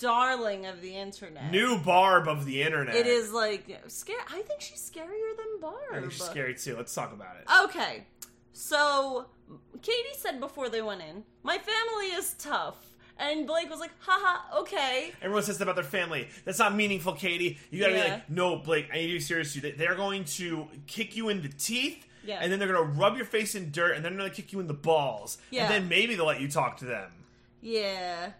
[0.00, 1.50] darling of the internet.
[1.50, 2.94] New Barb of the internet.
[2.96, 4.18] It is like scary.
[4.30, 6.00] I think she's scarier than I Barb.
[6.00, 6.76] think she's scary too.
[6.76, 7.46] Let's talk about it.
[7.64, 8.06] Okay,
[8.52, 9.26] so
[9.80, 12.76] Katie said before they went in, "My family is tough,"
[13.18, 16.28] and Blake was like, "Haha, okay." Everyone says that about their family.
[16.44, 17.58] That's not meaningful, Katie.
[17.70, 19.54] You gotta be like, no, Blake, I need to be serious.
[19.54, 22.38] They- They're going to kick you in the teeth, Yeah.
[22.40, 24.60] and then they're gonna rub your face in dirt, and then they're gonna kick you
[24.60, 25.38] in the balls.
[25.50, 25.64] Yeah.
[25.64, 27.10] And then maybe they'll let you talk to them.
[27.60, 28.32] Yeah.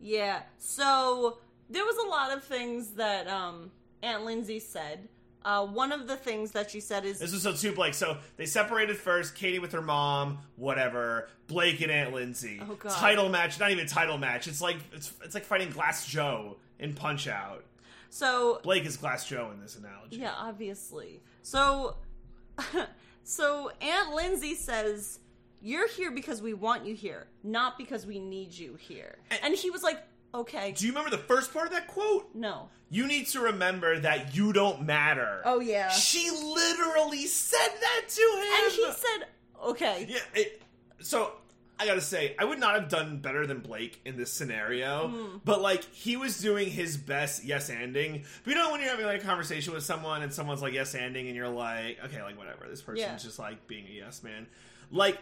[0.00, 0.42] Yeah.
[0.58, 1.38] So
[1.70, 3.70] there was a lot of things that um
[4.02, 5.08] Aunt Lindsay said.
[5.46, 7.94] Uh, one of the things that she said is This was so too Blake.
[7.94, 9.36] So they separated first.
[9.36, 11.28] Katie with her mom, whatever.
[11.46, 12.60] Blake and Aunt Lindsay.
[12.60, 12.90] Oh, God.
[12.90, 14.48] Title match, not even title match.
[14.48, 17.64] It's like it's, it's like fighting Glass Joe in Punch Out.
[18.10, 20.16] so Blake is Glass Joe in this analogy.
[20.16, 21.22] yeah, obviously.
[21.42, 21.96] So
[23.22, 25.20] so Aunt Lindsay says
[25.62, 29.16] you're here because we want you here, not because we need you here.
[29.30, 30.02] And- And he was like,
[30.40, 32.28] "Okay, Do you remember the first part of that quote?
[32.34, 35.42] no." You need to remember that you don't matter.
[35.44, 35.88] Oh yeah.
[35.90, 38.64] She literally said that to him.
[38.64, 39.28] And he said,
[39.64, 40.18] "Okay." Yeah.
[40.34, 40.62] It,
[41.00, 41.32] so
[41.80, 45.08] I gotta say, I would not have done better than Blake in this scenario.
[45.08, 45.38] Hmm.
[45.44, 48.24] But like, he was doing his best yes ending.
[48.44, 50.94] But you know, when you're having like a conversation with someone and someone's like yes
[50.94, 53.16] ending, and you're like, okay, like whatever, this person's Yeah.
[53.16, 54.46] just like being a yes man.
[54.92, 55.18] Like.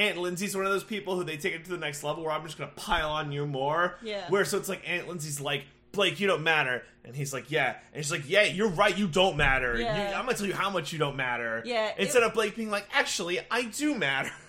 [0.00, 2.32] Aunt Lindsay's one of those people who they take it to the next level where
[2.32, 3.96] I'm just gonna pile on you more.
[4.02, 4.28] Yeah.
[4.30, 6.84] Where so it's like Aunt Lindsay's like, Blake, you don't matter.
[7.04, 7.76] And he's like, yeah.
[7.92, 9.76] And she's like, yeah, you're right, you don't matter.
[9.78, 10.10] Yeah.
[10.10, 11.62] You- I'm gonna tell you how much you don't matter.
[11.66, 14.30] Yeah, it- Instead of Blake being like, actually, I do matter.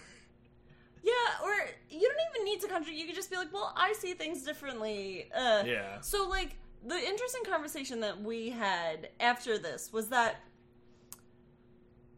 [1.04, 1.12] Yeah,
[1.44, 1.52] or
[1.90, 2.96] you don't even need to contradict.
[2.96, 6.00] You could just be like, "Well, I see things differently." Uh, Yeah.
[6.02, 10.42] So, like, the interesting conversation that we had after this was that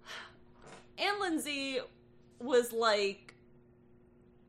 [0.97, 1.79] Aunt Lindsay
[2.39, 3.22] was like,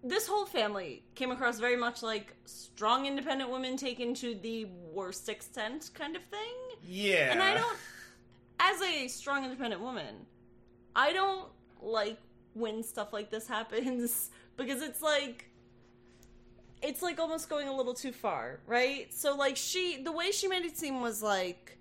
[0.04, 5.30] this whole family came across very much like strong, independent women taken to the worst
[5.30, 6.54] extent kind of thing.
[6.86, 7.32] Yeah.
[7.32, 7.78] And I don't,
[8.60, 10.26] as a strong, independent woman,
[10.94, 11.48] I don't
[11.80, 12.18] like
[12.52, 15.46] when stuff like this happens because it's like,
[16.82, 19.12] it's like almost going a little too far, right?
[19.12, 21.73] So, like, she, the way she made it seem was like,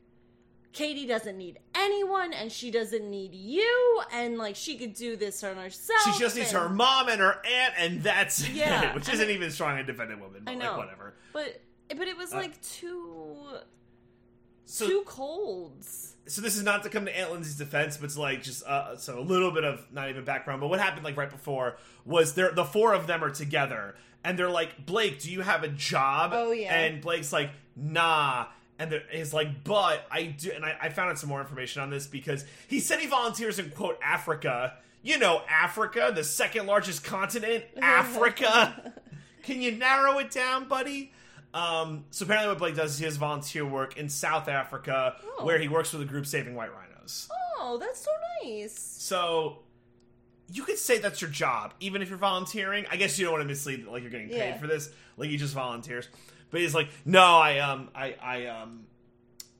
[0.74, 5.44] Katie doesn't need anyone and she doesn't need you, and like, she could do this
[5.44, 6.02] on herself.
[6.14, 8.96] She just needs and- her mom and her aunt, and that's Yeah, it.
[8.96, 10.78] Which and isn't it- even strong independent woman, but I like know.
[10.78, 11.14] whatever.
[11.32, 13.38] But, but it was Uh, like too,
[14.66, 15.84] So too cold.
[15.86, 18.98] so this is not to come to Aunt Lindsay's defense, but it's like just uh,
[18.98, 20.60] so a little bit of not even background.
[20.62, 24.40] But what happened like right before was there the four of them are together and
[24.40, 26.32] they're like, Blake, do you have a job?
[26.34, 26.74] Oh, yeah.
[26.74, 28.46] And Blake's like, Nah.
[28.80, 30.52] And there- he's like, but I do.
[30.52, 33.60] And I, I found out some more information on this because he said he volunteers
[33.60, 34.74] in quote Africa.
[35.04, 38.94] You know, Africa, the second largest continent, Africa.
[39.44, 41.12] Can you narrow it down, buddy?
[41.54, 45.46] Um, so apparently, what Blake does is he has volunteer work in South Africa, Oh.
[45.46, 47.28] where he works with a group saving white rhinos.
[47.60, 48.12] Oh, that's so
[48.44, 48.80] nice.
[48.80, 49.60] So
[50.52, 52.86] you could say that's your job, even if you're volunteering.
[52.90, 54.58] I guess you don't want to mislead like you're getting paid Yeah.
[54.58, 56.08] for this, like he just volunteers.
[56.54, 58.86] But he's like, no, I um, I I um,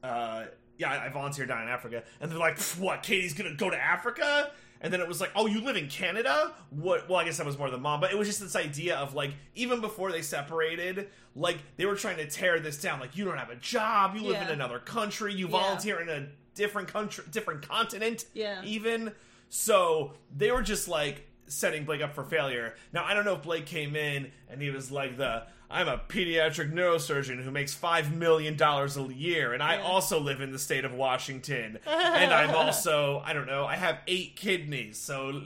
[0.04, 0.46] uh,
[0.78, 3.02] yeah, I, I volunteer down in Africa, and they're like, what?
[3.02, 4.52] Katie's gonna go to Africa?
[4.80, 6.52] And then it was like, oh, you live in Canada?
[6.70, 7.10] What?
[7.10, 9.16] Well, I guess that was more the mom, but it was just this idea of
[9.16, 13.00] like, even before they separated, like they were trying to tear this down.
[13.00, 15.52] Like, you don't have a job, you live in another country, you Yeah.
[15.52, 18.62] volunteer in a different country, different continent, Yeah.
[18.66, 19.14] even.
[19.50, 22.76] So they were just like setting Blake up for failure.
[22.92, 25.98] Now I don't know if Blake came in and he was like the I'm a
[25.98, 30.60] pediatric neurosurgeon who makes five million dollars a year, and I also live in the
[30.60, 35.42] state of Washington, and I'm also I don't know I have eight kidneys, so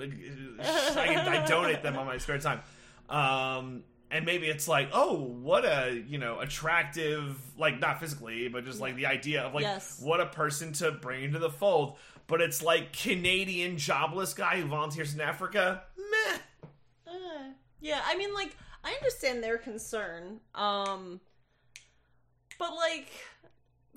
[0.60, 2.60] I, I donate them on my spare time.
[3.10, 8.66] Um, and maybe it's like, oh, what a you know attractive, like not physically, but
[8.66, 10.00] just like the idea of like Yes.
[10.04, 11.98] what a person to bring into the fold.
[12.28, 15.84] But it's like Canadian jobless guy who volunteers in Africa.
[15.98, 16.38] Meh.
[17.08, 17.12] Uh,
[17.80, 18.54] yeah, I mean, like,
[18.88, 20.40] I understand their concern.
[20.56, 21.20] Um,
[22.58, 23.08] but like,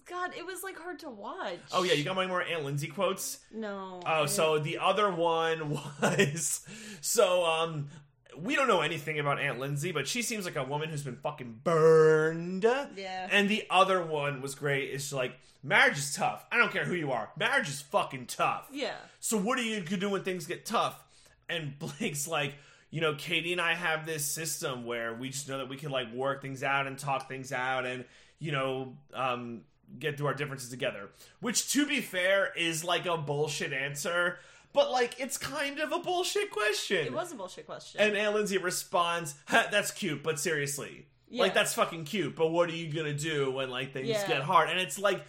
[0.08, 1.58] God, it was like hard to watch.
[1.72, 3.38] Oh yeah, you got my more Aunt Lindsay quotes.
[3.54, 4.00] no.
[4.04, 5.70] Oh, so the other one
[6.02, 6.66] was
[7.00, 7.88] so um
[8.36, 11.16] we don't know anything about Aunt Lindsay, but she seems like a woman who's been
[11.16, 12.64] fucking burned.
[12.64, 13.28] Yeah.
[13.30, 14.90] And the other one was great.
[14.90, 16.44] It's like marriage is tough.
[16.50, 17.30] I don't care who you are.
[17.38, 18.68] Marriage is fucking tough.
[18.72, 21.00] yeah, So what are you do when things get tough?
[21.48, 22.54] And Blake's like,
[22.90, 25.90] you know, Katie and I have this system where we just know that we can
[25.90, 28.04] like work things out and talk things out and
[28.38, 29.60] you know, um,
[29.98, 31.10] get through our differences together.
[31.40, 34.38] Which, to be fair, is like a bullshit answer,
[34.72, 37.04] but like it's kind of a bullshit question.
[37.06, 38.00] It was a bullshit question.
[38.00, 41.42] And Aunt Lindsay responds, "Ha, "That's cute, but seriously, Yeah.
[41.42, 42.34] like that's fucking cute.
[42.34, 44.26] But what are you gonna do when like things Yeah.
[44.26, 45.22] get hard?" And it's like,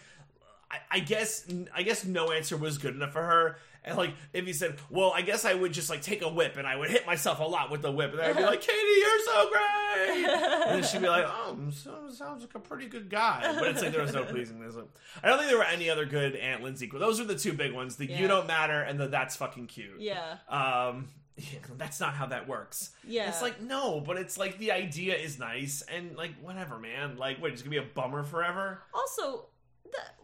[0.71, 1.45] I, I guess,
[1.76, 3.58] I guess no answer was good enough for her.
[3.83, 6.57] And like, if he said, "Well, I guess I would just like take a whip
[6.57, 8.77] and I would hit myself a lot with the whip," and I'd be like, "Katie,
[8.99, 13.09] you're so great," and then she'd be like, "Oh, so, sounds like a pretty good
[13.09, 14.75] guy." But it's like there was no pleasing this.
[15.23, 16.89] I don't think there were any other good Aunt Lindsay.
[16.93, 18.19] Those are the two big ones: the Yeah.
[18.19, 20.37] "You don't matter" and the "That's fucking cute." yeah.
[20.47, 21.07] Um,
[21.77, 22.91] that's not how that works.
[23.07, 23.29] Yeah.
[23.29, 27.17] It's like, no, but it's like the idea is nice and like, whatever, man.
[27.17, 28.79] Like, wait, it's gonna be a bummer forever?
[28.93, 29.45] Also,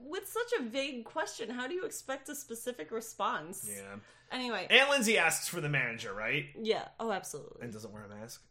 [0.05, 3.67] with such a vague question, how do you expect a specific response?
[3.69, 3.81] Yeah.
[4.31, 6.45] Anyway, Aunt Lindsay asks for the manager, right?
[6.61, 6.87] yeah.
[6.99, 7.63] Oh, absolutely.
[7.63, 8.41] And doesn't wear a mask.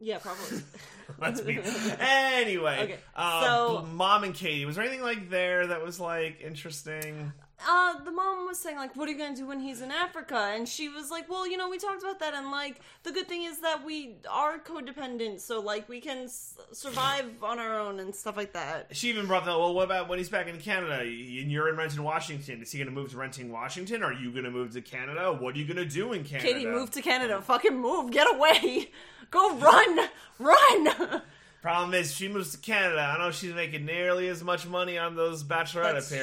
[0.00, 0.60] Yeah, probably.
[1.20, 1.58] That's me.
[2.00, 6.40] anyway, Okay, um, so- mom and Katie, was there anything like there that was like
[6.40, 7.32] interesting?
[7.66, 10.52] Uh, the mom was saying like, "What are you gonna do when he's in Africa?"
[10.54, 13.26] And she was like, "Well, you know, we talked about that, and like, the good
[13.28, 18.00] thing is that we are codependent, so like, we can s- survive on our own
[18.00, 19.58] and stuff like that." She even brought that.
[19.58, 21.10] Well, what about when he's back in Canada and
[21.50, 22.62] you're in Renton, Washington?
[22.62, 24.02] Is he going to move to Renton, Washington?
[24.02, 25.32] Are you going to move to Canada?
[25.32, 26.48] What are you going to do in Canada?
[26.52, 27.40] Katie, move to Canada.
[27.42, 28.10] Fucking move.
[28.10, 28.90] Get away.
[29.30, 30.08] Go run.
[30.38, 31.22] Run.
[31.62, 33.00] Problem is, she moves to Canada.
[33.00, 36.18] I know she's making nearly as much money on those bachelorette That's true.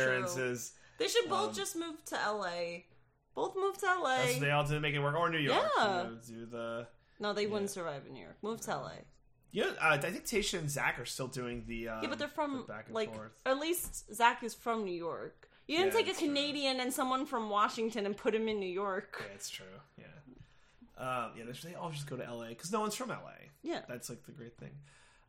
[1.01, 2.83] They should both Um, just move to LA.
[3.33, 4.17] Both move to LA.
[4.17, 5.15] That's what they all to make it work.
[5.15, 5.63] Or New York.
[5.77, 6.03] Yeah.
[6.03, 6.87] You know, do the.
[7.19, 8.37] no, they wouldn't survive in New York.
[8.41, 8.91] Move to LA.
[9.53, 11.89] Yeah, uh, I think Tayshia and Zac are still doing the.
[11.89, 13.31] Um, Yeah, but they're from the back and like, forth.
[13.45, 15.49] at least Zac is from New York.
[15.67, 16.27] You didn't Yeah, take a that's true.
[16.29, 19.17] Canadian and someone from Washington and put him in New York.
[19.19, 19.65] Yeah, it's true.
[19.97, 20.05] Yeah.
[20.97, 23.33] Um, yeah, they they all just go to LA because no one's from LA.
[23.63, 23.81] Yeah.
[23.89, 24.71] That's like the great thing.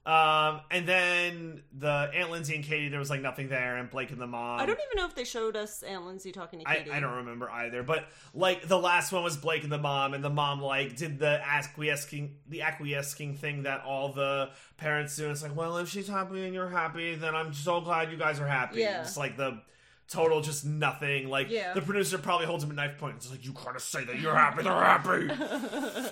[0.04, 4.10] Um, and then the Aunt Lindsay and Katie, there was like nothing there, and Blake
[4.10, 4.58] and the mom.
[4.58, 6.90] I don't even know if they showed us Aunt Lindsay talking to I, Katie.
[6.90, 10.24] I don't remember either, but like the last one was Blake and the mom, and
[10.24, 15.30] the mom like did the acquiescing the acquiescing thing that all the parents do.
[15.30, 18.40] It's like, well, if she's happy and you're happy, then I'm so glad you guys
[18.40, 18.80] are happy.
[18.80, 19.02] Yeah.
[19.02, 19.60] It's like the
[20.08, 21.28] total just nothing.
[21.28, 21.74] Like Yeah.
[21.74, 23.18] the producer probably holds him at knife point.
[23.18, 24.64] It's like you gotta say that you're happy.
[24.64, 25.30] They're happy.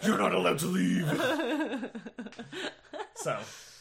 [0.07, 1.07] you're not allowed to leave.
[3.17, 3.37] so.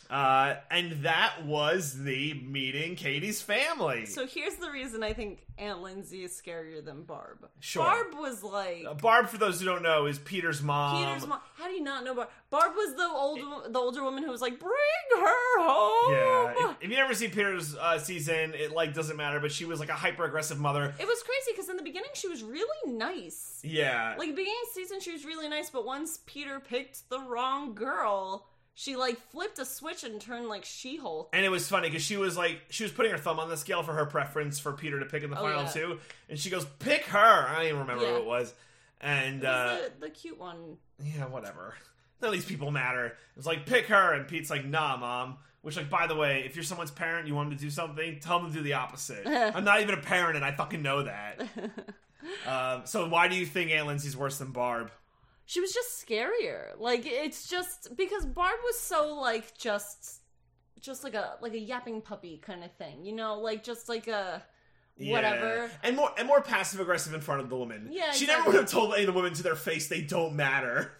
[0.09, 4.07] Uh, and that was the meeting Katie's family.
[4.07, 7.47] So here's the reason I think Aunt Lindsay is scarier than Barb.
[7.59, 7.83] Sure.
[7.83, 11.05] Barb was like Uh, Barb, for those who don't know, is Peter's mom.
[11.05, 11.39] Peter's mom.
[11.57, 12.29] How do you not know Barb?
[12.49, 13.39] Barb was the old,
[13.71, 14.71] the older woman who was like, "Bring
[15.21, 19.39] her home." Yeah, if, if you never see Peter's uh, season, it like doesn't matter.
[19.39, 20.91] But she was like a hyper aggressive mother.
[20.99, 23.59] It was crazy because in the beginning she was really nice.
[23.63, 27.19] Yeah, Like beginning of the season, she was really nice, but once Peter picked the
[27.19, 28.47] wrong girl,
[28.79, 31.31] she like flipped a switch and turned like She-Hulk.
[31.33, 33.57] and it was funny because she was like she was putting her thumb on the
[33.57, 35.69] scale for her preference for Peter to pick in the Oh, final yeah.
[35.69, 37.17] two, and she goes, "Pick her."
[37.49, 38.11] I don't even remember Yeah.
[38.11, 38.53] who it was.
[39.01, 40.77] And It uh, the, the cute one.
[41.03, 41.75] yeah, whatever.
[42.21, 43.07] None of these people matter.
[43.07, 46.43] It was like pick her, and Pete's like, "Nah, mom." Which, like, by the way,
[46.45, 48.73] if you're someone's parent, you want them to do something, tell them to do the
[48.75, 49.27] opposite.
[49.27, 51.41] I'm not even a parent, and I fucking know that.
[52.47, 54.89] um, so, why do you think Aunt Lindsay's worse than Barb?
[55.49, 56.73] She was just scarier.
[56.77, 60.21] Like it's just because Barb was so like just
[60.79, 64.07] just like a like a yapping puppy kind of thing, you know, like just like
[64.07, 64.43] a
[64.99, 65.55] whatever.
[65.65, 65.69] Yeah.
[65.81, 67.87] and more and more passive aggressive in front of the woman.
[67.89, 68.27] Yeah, she exactly.
[68.27, 70.91] never would have told any of the women to their face they don't matter.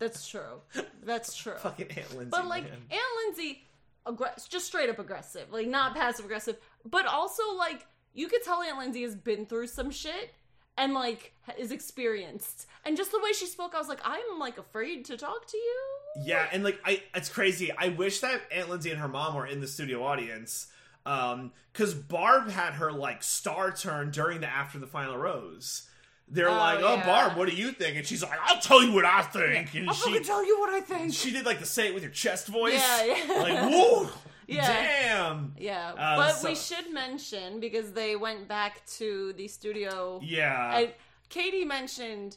[0.00, 0.62] That's true.
[1.04, 1.54] That's true.
[1.58, 2.28] Fucking Aunt Lindsay.
[2.28, 2.78] But like man.
[2.90, 3.62] Aunt Lindsay,
[4.04, 8.62] aggra- just straight up aggressive, like not passive aggressive, but also like you could tell
[8.62, 10.34] Aunt Lindsay has been through some shit
[10.78, 14.58] and like is experienced, and just the way she spoke, I was like, I'm like
[14.58, 15.80] afraid to talk to you.
[16.24, 17.70] Yeah, and like I, it's crazy.
[17.76, 20.68] I wish that Aunt Lindsay and her mom were in the studio audience,
[21.06, 25.88] um, because Barb had her like star turn during the after the final rose.
[26.28, 27.04] They're Oh, like, "Oh, yeah.
[27.06, 29.88] Barb, what do you think?" And she's like, "I'll tell you what I think." And
[29.88, 31.12] I'll she fucking tell you what I think.
[31.12, 32.74] she did like the say it with your chest voice.
[32.74, 33.34] Yeah, yeah.
[33.42, 34.08] Like, whoa,
[34.46, 34.66] Yeah.
[34.66, 35.54] damn.
[35.58, 40.20] Yeah, Uh, but so- we should mention because they went back to the studio.
[40.22, 40.94] Yeah, I,
[41.28, 42.36] Katie mentioned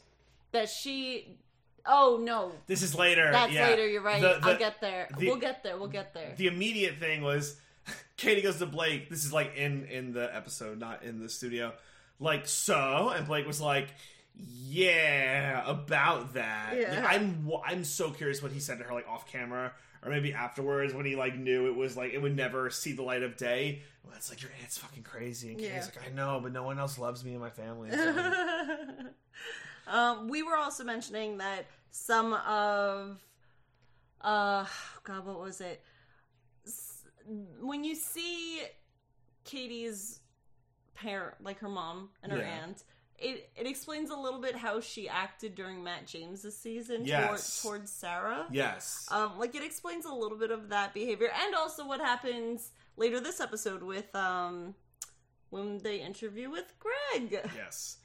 [0.52, 1.38] that she.
[1.88, 3.32] Oh no, this is later.
[3.32, 3.68] that's yeah.
[3.68, 3.88] later.
[3.88, 4.22] You're right.
[4.22, 5.08] The- the- I'll get there.
[5.18, 5.78] the- we'll get there.
[5.78, 6.34] We'll get there.
[6.38, 7.60] the immediate thing was
[8.18, 9.10] Katie goes to Blake.
[9.10, 11.74] This is like in in the episode, not in the studio.
[12.20, 13.90] Like so, and Blake was like,
[14.36, 17.02] "Yeah, about that." Yeah.
[17.02, 19.74] Like, I'm I'm so curious what he said to her, like off camera,
[20.06, 23.02] or maybe afterwards when he like knew it was like it would never see the
[23.02, 23.82] light of day.
[24.04, 25.70] Well, it's like your aunt's fucking crazy, and Yeah.
[25.80, 29.10] Katie's like, "I know, but no one else loves me and my family." so-
[29.88, 33.20] um, we were also mentioning that some of,
[34.22, 34.66] uh,
[35.04, 35.84] God, what was it?
[37.60, 38.62] When you see
[39.44, 40.20] Katie's
[40.94, 42.60] parent, like her mom and her Yeah.
[42.64, 42.84] aunt.
[43.18, 47.62] It it explains a little bit how she acted during Matt James's season Yes.
[47.62, 48.46] toward, towards Sarah.
[48.52, 49.08] Yes.
[49.10, 53.20] Um, like it explains a little bit of that behavior, and also what happens later
[53.22, 54.76] this episode with um
[55.50, 57.40] when they interview with Greg.
[57.56, 57.98] yes.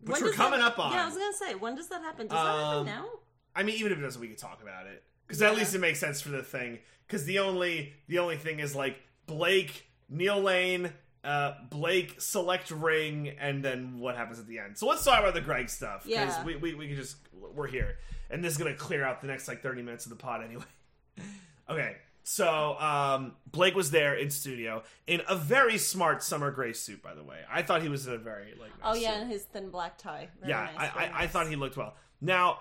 [0.00, 0.92] When we're coming that- up on.
[0.92, 2.26] Yeah, I was gonna say, when does that happen?
[2.28, 3.10] Does that Um, happen now?
[3.56, 5.50] I mean, even if it doesn't, we could talk about it because Yeah.
[5.50, 6.80] at least it makes sense for the thing.
[7.06, 10.92] Because the only the only thing is like Blake, Neil Lane,
[11.24, 14.76] uh, Blake select ring, and then what happens at the end.
[14.78, 16.02] So let's talk about the Greg stuff.
[16.02, 16.44] 'cause Yeah.
[16.44, 17.16] we, we we can just
[17.54, 17.96] we're here,
[18.30, 20.64] and this is gonna clear out the next like thirty minutes of the pod anyway.
[21.68, 21.96] okay.
[22.26, 27.02] So um, Blake was there in studio in a very smart summer gray suit.
[27.02, 28.70] By the way, I thought he was in a very like.
[28.82, 30.28] Oh yeah, suit and his thin black tie.
[30.40, 31.94] Very yeah, nice, I, I, I thought he looked well.
[32.22, 32.60] Now,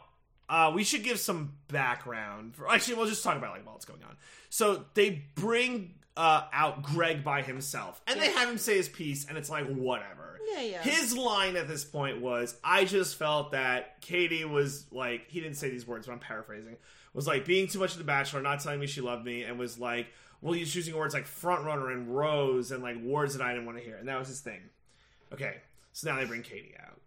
[0.49, 2.55] uh, we should give some background.
[2.57, 4.17] For, actually, we'll just talk about like what's going on.
[4.49, 9.25] So they bring uh, out Greg by himself, and they have him say his piece,
[9.27, 10.39] and it's like whatever.
[10.53, 10.81] Yeah, yeah.
[10.81, 15.57] His line at this point was, "I just felt that Katie was like he didn't
[15.57, 16.77] say these words, but I'm paraphrasing.
[17.13, 19.57] Was like being too much of the Bachelor, not telling me she loved me, and
[19.57, 20.07] was like,
[20.41, 23.65] well, he's using words like front runner and rose, and like words that I didn't
[23.65, 24.61] want to hear, and that was his thing.
[25.31, 25.57] Okay,
[25.93, 26.99] so now they bring Katie out,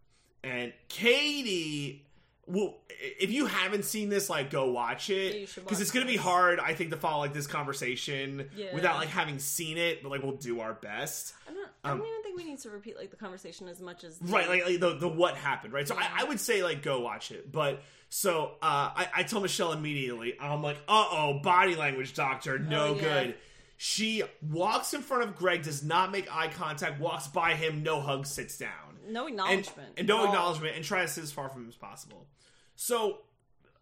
[0.42, 2.05] and Katie.
[2.48, 6.60] Well, if you haven't seen this, like, go watch it because it's gonna be hard,
[6.60, 8.72] I think, to follow like this conversation Yeah.
[8.72, 10.02] without like having seen it.
[10.02, 11.34] But like, we'll do our best.
[11.48, 13.80] I don't, I um, don't even think we need to repeat like the conversation as
[13.80, 15.86] much as Right, like, like the, the what happened, right?
[15.88, 16.08] So Yeah.
[16.16, 17.50] I, I would say like go watch it.
[17.50, 22.58] But so uh, I, I told Michelle immediately, I'm like, uh oh, body language doctor,
[22.60, 23.34] no Oh, good.
[23.78, 28.00] She walks in front of Greg, does not make eye contact, walks by him, no
[28.00, 28.70] hug, sits down.
[29.08, 30.26] No acknowledgement and no at all.
[30.26, 32.26] acknowledgement and try to sit as far from him as possible.
[32.74, 33.18] So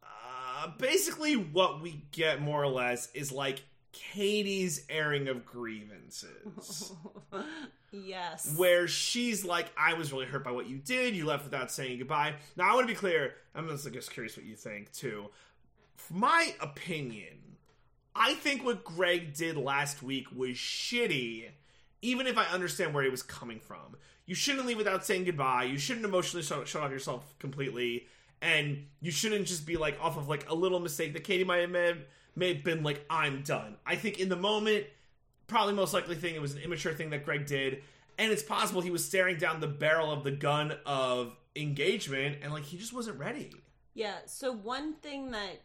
[0.03, 6.93] uh, basically what we get more or less is like Katie's airing of grievances
[7.93, 8.55] yes.
[8.57, 11.15] where she's like, I was really hurt by what you did.
[11.15, 12.35] You left without saying goodbye.
[12.57, 13.35] Now, I want to be clear.
[13.55, 15.31] I'm just just curious what you think, too.
[15.97, 17.57] For my opinion,
[18.17, 21.47] I think what Greg did last week was shitty,
[22.03, 23.97] even if I understand where he was coming from.
[24.27, 25.65] You shouldn't leave without saying goodbye.
[25.65, 28.07] You shouldn't emotionally shut, shut off yourself completely.
[28.41, 31.59] And you shouldn't just be like off of like a little mistake that Katie might
[31.61, 31.97] have made,
[32.37, 33.77] may have been like, I'm done.
[33.87, 34.87] I think in the moment,
[35.47, 37.83] probably most likely thing it was an immature thing that Greg did,
[38.19, 42.53] and it's possible he was staring down the barrel of the gun of engagement and
[42.53, 43.51] like he just wasn't ready.
[43.95, 44.17] Yeah.
[44.27, 45.63] So one thing that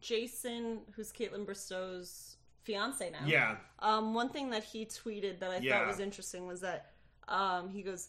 [0.00, 5.58] Jason, who's Kaitlyn Bristowe's fiance now, Yeah, Um, one thing that he tweeted that I
[5.58, 5.78] Yeah.
[5.78, 6.93] thought was interesting was that
[7.28, 8.08] um, he goes,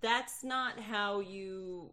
[0.00, 1.92] "That's not how you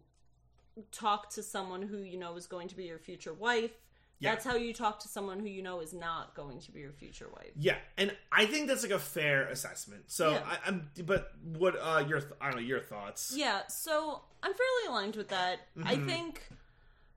[0.92, 3.72] talk to someone who you know is going to be your future wife.
[4.18, 4.30] Yeah.
[4.30, 6.92] That's how you talk to someone who you know is not going to be your
[6.92, 10.04] future wife." yeah, and I think that's like a fair assessment.
[10.06, 10.42] So Yeah.
[10.46, 13.32] I, I'm, but what uh your th- I don't know your thoughts?
[13.36, 15.60] Yeah, so I'm fairly aligned with that.
[15.84, 16.06] I Mhm.
[16.06, 16.48] think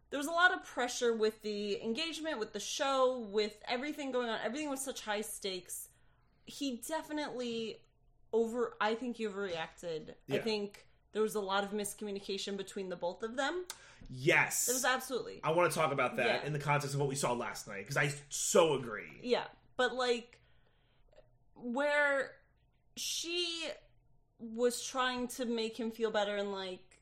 [0.10, 4.28] there was a lot of pressure with the engagement, with the show, with everything going
[4.28, 4.40] on.
[4.44, 5.88] Everything was such high stakes.
[6.46, 7.82] He definitely
[8.34, 8.76] over.
[8.80, 10.12] I think he overreacted.
[10.30, 10.42] I Yeah.
[10.42, 13.66] think there was a lot of miscommunication between the both of them.
[14.10, 15.40] Yes, It was absolutely.
[15.44, 16.46] I want to talk about that Yeah.
[16.48, 19.20] in the context of what we saw last night because I so agree.
[19.22, 19.46] Yeah,
[19.78, 20.40] but like
[21.56, 22.36] where
[22.96, 23.68] she
[24.40, 27.00] was trying to make him feel better and like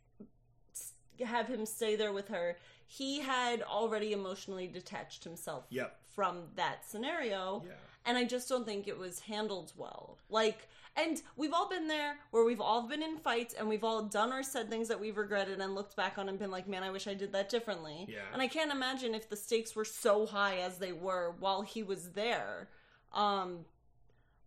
[1.20, 6.00] have him stay there with her, he had already emotionally detached himself Yep.
[6.16, 7.64] from that scenario.
[7.66, 7.74] Yeah.
[8.06, 10.18] And I just don't think it was handled well.
[10.30, 14.04] Like, and we've all been there where we've all been in fights and we've all
[14.04, 16.84] done or said things that we've regretted and looked back on and been like, man,
[16.84, 18.08] I wish I did that differently.
[18.10, 18.20] Yeah.
[18.34, 21.84] And I can't imagine if the stakes were so high as they were while he
[21.84, 22.68] was there.
[23.14, 23.60] Um,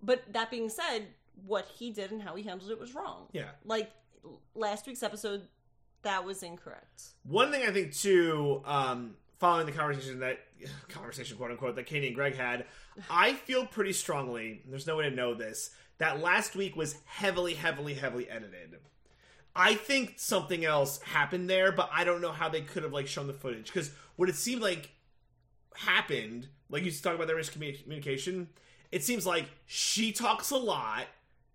[0.02, 1.06] but that being said,
[1.46, 3.28] what he did and how he handled it was wrong.
[3.32, 3.50] Yeah.
[3.64, 3.90] Like
[4.54, 5.42] last week's episode,
[6.02, 7.02] that was incorrect.
[7.22, 10.40] One thing I think too, um, following the conversation that
[10.88, 12.66] conversation quote unquote that Katie and Greg had,
[13.08, 14.62] I feel pretty strongly.
[14.68, 15.70] There's no way to know this
[16.00, 18.78] that last week was heavily, heavily, heavily edited.
[19.54, 23.06] I think something else happened there, but I don't know how they could have like
[23.06, 24.90] shown the footage because what it seemed like
[25.74, 28.46] happened, like you talk about their miscommunication,
[28.90, 31.04] it seems like she talks a lot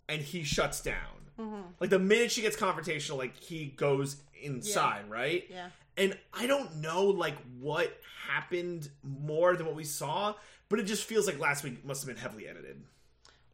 [0.07, 0.95] and he shuts down.
[1.39, 1.61] Mm-hmm.
[1.79, 5.45] Like the minute she gets confrontational, like he goes inside, right?
[5.49, 5.69] Yeah.
[5.97, 10.35] And I don't know like what happened more than what we saw,
[10.69, 12.83] but it just feels like last week must have been heavily edited.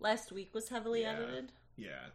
[0.02, 1.14] Last week was heavily Yeah.
[1.14, 1.52] edited.
[1.78, 2.08] Yeah.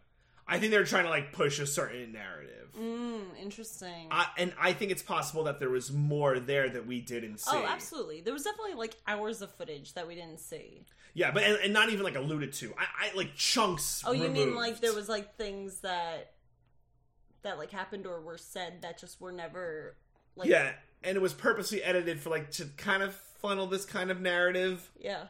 [0.49, 2.69] I think they're trying to like push a certain narrative.
[2.79, 4.07] Mm, interesting.
[4.11, 7.49] I, and I think it's possible that there was more there that we didn't see.
[7.51, 8.21] oh, absolutely.
[8.21, 10.85] There was definitely like hours of footage that we didn't see.
[11.13, 12.73] Yeah, but and, and not even like alluded to.
[12.77, 14.03] I, I like chunks.
[14.05, 16.31] Oh, you mean like there was like things that
[17.41, 19.95] that like happened or were said that just were never
[20.35, 20.73] like yeah,
[21.03, 24.89] and it was purposely edited for like to kind of funnel this kind of narrative.
[24.99, 25.23] yeah.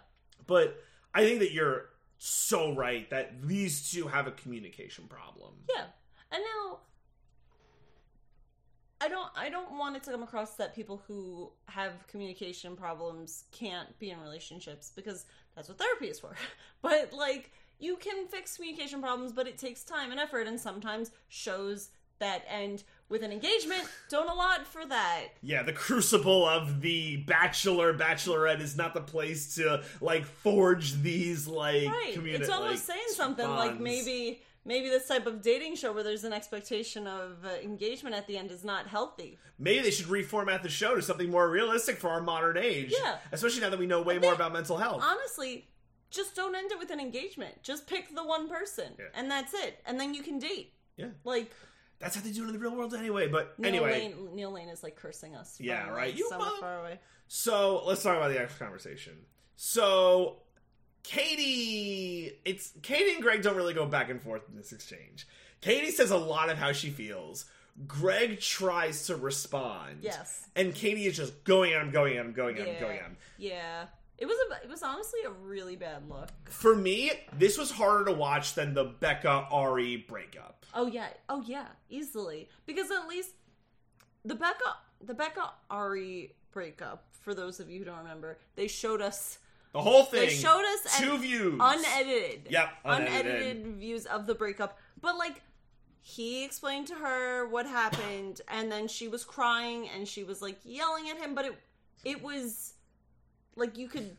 [0.46, 0.80] But
[1.14, 5.54] I think that you're so right that these two have a communication problem.
[5.74, 5.86] Yeah.
[6.32, 6.80] And now
[9.00, 13.44] I don't I don't want it to come across that people who have communication problems
[13.52, 16.36] can't be in relationships because that's what therapy is for.
[16.82, 21.12] But like you can fix communication problems, but it takes time and effort and sometimes
[21.28, 21.90] shows
[22.20, 25.26] that end with an engagement don't allot for that.
[25.42, 31.48] Yeah, the crucible of the bachelor bachelorette is not the place to like forge these
[31.48, 32.14] like Right.
[32.16, 36.04] communi- it's almost like, saying something like maybe maybe this type of dating show where
[36.04, 39.38] there's an expectation of uh, engagement at the end is not healthy.
[39.58, 42.94] maybe they should reformat the show to something more realistic for our modern age.
[43.02, 43.18] Yeah.
[43.32, 45.02] especially now that we know way more about mental health.
[45.04, 45.68] honestly,
[46.10, 47.64] just don't end it with an engagement.
[47.64, 49.06] Just pick the one person, Yeah.
[49.14, 49.80] and that's it.
[49.86, 50.74] And then you can date.
[50.98, 51.08] Yeah.
[51.24, 51.52] Like
[52.00, 53.28] That's how they do it in the real world anyway.
[53.28, 55.58] But Neil anyway, Lane, Neil Lane is like cursing us.
[55.60, 56.16] Yeah, right.
[56.16, 57.00] You somewhere far away.
[57.28, 59.14] So let's talk about the actual conversation.
[59.56, 60.38] So
[61.04, 65.28] Katie, it's Katie and Greg don't really go back and forth in this exchange.
[65.62, 67.46] Katie says a lot of how she feels.
[67.88, 70.00] Greg tries to respond.
[70.02, 70.48] Yes.
[70.56, 72.80] And Katie is just going at him, going at him, going at him, Yeah.
[72.80, 73.18] going at him.
[73.38, 73.86] Yeah.
[74.18, 74.64] It was a.
[74.64, 76.30] It was honestly a really bad look.
[76.50, 80.57] For me, this was harder to watch than the Becca Arie breakup.
[80.74, 81.08] Oh yeah.
[81.30, 81.68] Oh yeah.
[81.90, 83.32] Easily because at least
[84.26, 87.04] the Becca the Becca Arie breakup.
[87.22, 89.40] For those of you who don't remember, they showed us
[89.74, 90.22] The whole thing.
[90.28, 91.60] they showed us two views.
[91.62, 92.48] unedited.
[92.50, 93.26] Yep, unedited.
[93.26, 94.78] unedited views of the breakup.
[95.02, 95.42] But like
[96.02, 100.58] he explained to her what happened and then she was crying and she was like
[100.64, 101.56] yelling at him, but it
[102.06, 102.74] it was
[103.56, 104.16] like you could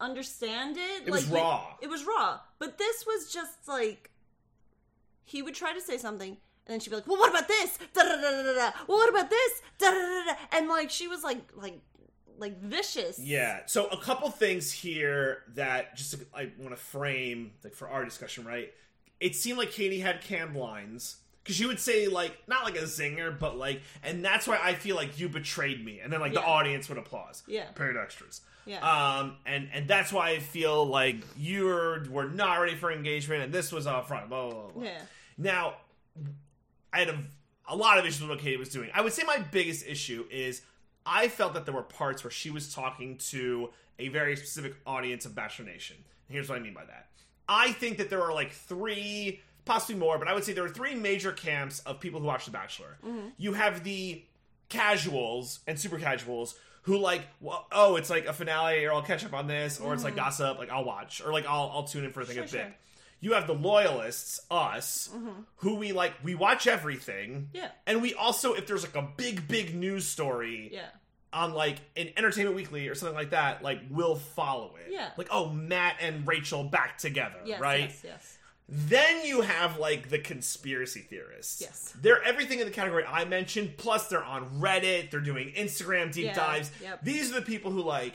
[0.00, 1.02] understand it.
[1.06, 1.64] It like was raw.
[1.80, 2.40] it was raw.
[2.58, 4.10] But this was just like
[5.24, 7.78] he would try to say something and then she'd be like, "Well, what about this?
[7.92, 8.70] Da da da da da.
[8.86, 9.62] Well, what about this?
[9.78, 11.80] Da da da da." And like she was like like
[12.38, 13.18] like vicious.
[13.18, 13.60] Yeah.
[13.66, 18.44] So a couple things here that just I want to frame like for our discussion,
[18.44, 18.72] right?
[19.20, 22.82] It seemed like Katie had canned lines because she would say like not like a
[22.82, 26.34] zinger, but like, and that's why I feel like you betrayed me, and then like
[26.34, 27.42] the audience would applause.
[27.46, 27.70] Yeah.
[27.72, 28.40] Period extras.
[28.64, 28.78] Yeah.
[29.18, 31.64] Um, and and that's why I feel like you
[32.10, 34.28] were, not ready for engagement, and this was up front.
[34.28, 34.84] Blah, blah, blah.
[34.84, 35.00] Yeah.
[35.36, 35.74] Now,
[36.92, 37.18] I had a,
[37.68, 38.90] a lot of issues with what Katie was doing.
[38.94, 40.62] I would say my biggest issue is
[41.04, 45.26] I felt that there were parts where she was talking to a very specific audience
[45.26, 45.96] of Bachelor Nation.
[45.96, 47.08] And here's what I mean by that.
[47.48, 50.68] I think that there are like three, possibly more, but I would say there are
[50.68, 52.98] three major camps of people who watch The Bachelor.
[53.36, 54.24] You have the
[54.68, 59.24] casuals and super casuals who like, well, oh, it's like a finale, or I'll catch
[59.24, 60.24] up on this, or it's like mm-hmm.
[60.24, 62.46] gossip, like I'll watch, or like I'll I'll tune in for a thing Sure, a
[62.46, 62.50] bit.
[62.52, 62.74] sure.
[63.20, 65.42] You have the loyalists, us, mm-hmm.
[65.56, 66.12] who we like.
[66.24, 67.68] We watch everything, Yeah.
[67.86, 70.86] and we also, if there's like a big, big news story Yeah.
[71.32, 74.92] on like an Entertainment Weekly or something like that, like we'll follow it.
[74.92, 75.10] Yeah.
[75.16, 77.60] Like, oh, Matt and Rachel back together, Yes.
[77.60, 77.90] right?
[77.90, 78.00] Yes.
[78.02, 78.38] Yes.
[78.74, 81.60] Then you have like the conspiracy theorists.
[81.60, 81.94] Yes.
[82.00, 86.24] They're everything in the category I mentioned, plus they're on Reddit, they're doing Instagram deep
[86.24, 86.70] Yeah, dives.
[86.82, 87.04] yep.
[87.04, 88.14] These are the people who like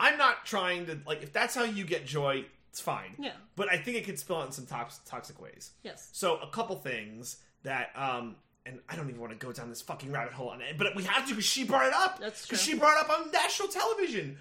[0.00, 3.16] I'm not trying to like if that's how you get joy, it's fine.
[3.18, 3.32] Yeah.
[3.54, 5.72] But I think it could spill out in some tox- toxic ways.
[5.82, 6.08] Yes.
[6.12, 9.82] So a couple things that um and I don't even want to go down this
[9.82, 12.18] fucking rabbit hole on it, but we have to because she brought it up.
[12.18, 12.72] That's Because true.
[12.72, 14.38] she brought it up on national television.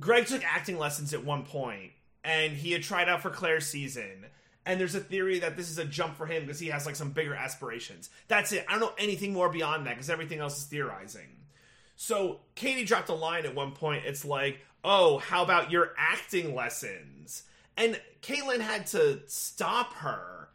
[0.00, 1.92] Greg took acting lessons at one point,
[2.24, 4.26] and he had tried out for Claire's season.
[4.66, 6.96] And there's a theory that this is a jump for him because he has like
[6.96, 8.08] some bigger aspirations.
[8.28, 8.64] That's it.
[8.68, 11.28] I don't know anything more beyond that because everything else is theorizing.
[11.96, 14.04] So Katie dropped a line at one point.
[14.06, 17.42] It's like, "Oh, how about your acting lessons?"
[17.76, 20.48] And Kaitlyn had to stop her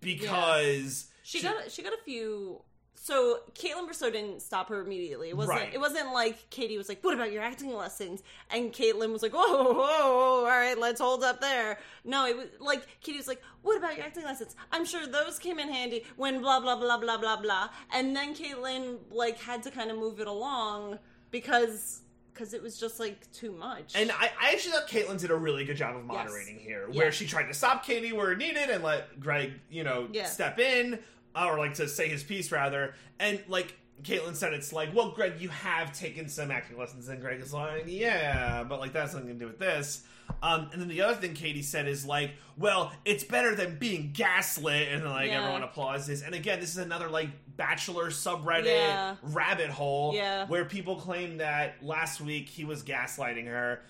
[0.00, 2.62] because She got she got a few.
[3.02, 5.30] So Kaitlyn Bristowe didn't stop her immediately.
[5.30, 5.58] It wasn't.
[5.58, 5.72] Right.
[5.72, 9.32] It wasn't like Katie was like, "What about your acting lessons?" And Kaitlyn was like,
[9.32, 13.26] "Whoa, whoa, whoa, all right, let's hold up there." No, it was like Katie was
[13.26, 16.76] like, "What about your acting lessons?" I'm sure those came in handy when blah blah
[16.76, 17.70] blah blah blah blah.
[17.90, 20.98] And then Kaitlyn like had to kind of move it along
[21.30, 22.02] because
[22.34, 23.92] because it was just like too much.
[23.94, 27.06] And I, I actually thought Kaitlyn did a really good job of moderating here, where
[27.06, 27.10] Yeah.
[27.10, 30.26] she tried to stop Katie where it needed and let Greg, you know, Yeah.
[30.26, 30.98] step in,
[31.34, 32.94] or like to say his piece rather.
[33.18, 37.20] And like Kaitlyn said it's like, well, Greg, you have taken some acting lessons, and
[37.20, 40.02] Greg is like, yeah, but like that's nothing to do with this.
[40.42, 44.12] Um, and then the other thing Katie said is like, well, it's better than being
[44.14, 45.40] gaslit, and like Yeah.
[45.40, 46.22] everyone applauds this.
[46.22, 49.16] And again, this is another like Bachelor subreddit Yeah.
[49.22, 50.46] rabbit hole Yeah.
[50.46, 53.82] where people claim that last week he was gaslighting her.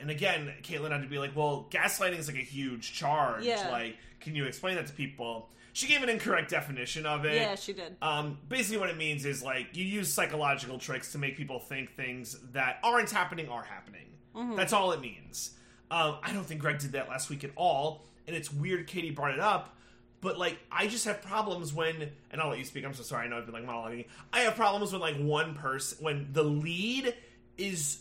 [0.00, 3.44] And again, Kaitlyn had to be like, well, gaslighting is like a huge charge.
[3.44, 3.68] Yeah.
[3.70, 5.50] Like, can you explain that to people?
[5.78, 7.36] She gave an incorrect definition of it.
[7.36, 7.94] Yeah, she did.
[8.02, 11.94] Um, basically, what it means is like you use psychological tricks to make people think
[11.94, 14.06] things that aren't happening are happening.
[14.34, 14.56] Mm-hmm.
[14.56, 15.52] That's all it means.
[15.88, 19.12] Um, I don't think Greg did that last week at all, and it's weird Katie
[19.12, 19.76] brought it up.
[20.20, 22.84] But like, I just have problems when, and I'll let you speak.
[22.84, 23.26] I'm so sorry.
[23.26, 24.06] I know I've been like monologuing.
[24.32, 27.14] I have problems when like one person, when the lead
[27.56, 28.00] is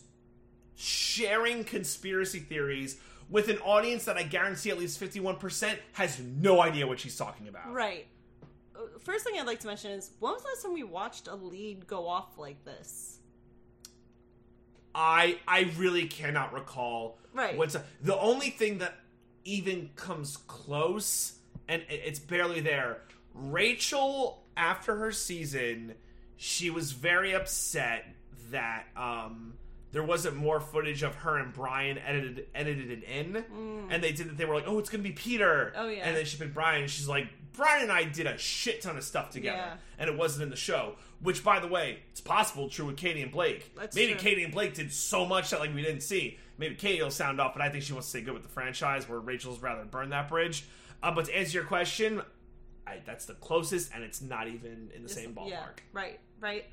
[0.76, 2.98] sharing conspiracy theories
[3.30, 7.48] with an audience that I guarantee at least 51% has no idea what she's talking
[7.48, 7.72] about.
[7.74, 8.08] Right.
[8.76, 11.28] Uh, First thing I'd like to mention is when was the last time we watched
[11.28, 13.20] a lead go off like this?
[14.96, 17.56] I I really cannot recall Right.
[17.58, 18.96] what's the only thing that
[19.46, 21.34] even comes close
[21.68, 23.02] and it's barely there.
[23.34, 25.94] Rachel after her season,
[26.38, 28.06] she was very upset
[28.52, 29.54] that um
[29.98, 33.44] there wasn't more footage of her and Bryan edited edited it in,
[33.90, 34.38] and they did that.
[34.38, 35.80] They were like, "Oh, it's gonna be Peter." Mm.
[35.82, 36.04] Oh, yeah.
[36.08, 36.84] and then she picked Bryan.
[36.84, 39.78] And she's like, "Bryan and I did a shit ton of stuff together, Yeah.
[39.98, 43.24] and it wasn't in the show." Which, by the way, it's possible true with Katie
[43.24, 43.74] and Blake.
[43.76, 44.22] That's Maybe true.
[44.22, 46.38] Katie and Blake did so much that like we didn't see.
[46.60, 48.50] Maybe Katie will sound off, but I think she wants to stay good with the
[48.50, 50.66] franchise, where Rachel's rather burn that bridge.
[51.02, 52.22] Uh, but to answer your question,
[52.86, 55.50] I, that's the closest, and it's not even in the same ballpark.
[55.50, 56.66] Yeah, right, right.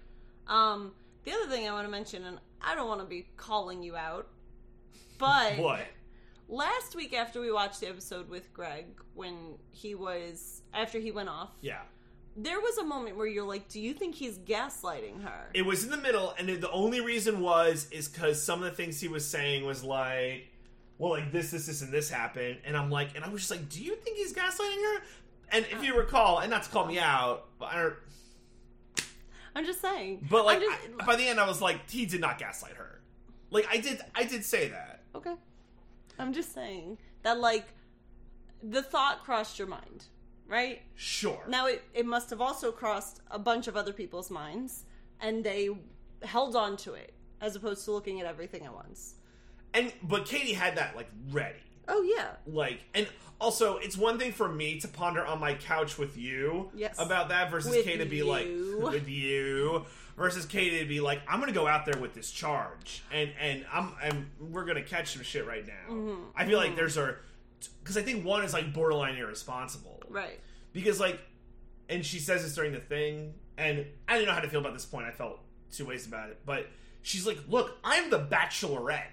[0.46, 0.92] Um,
[1.24, 3.96] the other thing I want to mention, and I don't want to be calling you
[3.96, 4.28] out,
[5.18, 5.86] but What?
[6.48, 11.28] last week after we watched the episode with Greg, when he was after he went
[11.28, 11.82] off, Yeah.
[12.36, 15.84] there was a moment where you're like, "Do you think he's gaslighting her?" It was
[15.84, 19.08] in the middle, and the only reason was is because some of the things he
[19.08, 20.48] was saying was like,
[20.98, 23.50] well, like this, this, this, and this happened, and I'm like, and I was just
[23.50, 25.02] like, do you think he's gaslighting her?
[25.50, 25.98] And if you uh.
[25.98, 27.94] recall, and not to call me out, but I don't,
[29.54, 30.26] I'm just saying.
[30.30, 33.00] but like just, I- by the end, I was like, he did not gaslight her.
[33.50, 35.02] Like I did, I did say that.
[35.14, 35.34] okay.
[36.18, 37.66] I'm just saying that like
[38.62, 40.04] the thought crossed your mind,
[40.48, 40.80] right?
[40.94, 41.42] Sure.
[41.48, 44.84] Now it, it must have also crossed a bunch of other people's minds,
[45.20, 45.70] and they
[46.22, 49.14] held on to it as opposed to looking at everything at once.
[49.74, 51.58] And but Katie had that like ready.
[51.88, 53.06] Oh yeah, Like and
[53.40, 56.96] also it's one thing for me to ponder on my couch with you Yes.
[56.98, 58.46] about that versus With Katie to be like
[58.78, 59.84] with you
[60.16, 63.64] versus Katie to be like I'm gonna go out there with this charge and and
[63.72, 65.92] I'm and we're gonna catch some shit right now.
[65.94, 66.22] Mm-hmm.
[66.36, 67.16] I feel like there's a
[67.82, 70.40] because I think one is like borderline irresponsible right.
[70.72, 71.20] because like
[71.88, 74.72] and she says this during the thing and I didn't know how to feel about
[74.72, 75.06] this point.
[75.06, 75.38] I felt
[75.70, 76.66] two ways about it, but
[77.02, 79.06] she's like, "Look, I'm the Bachelorette."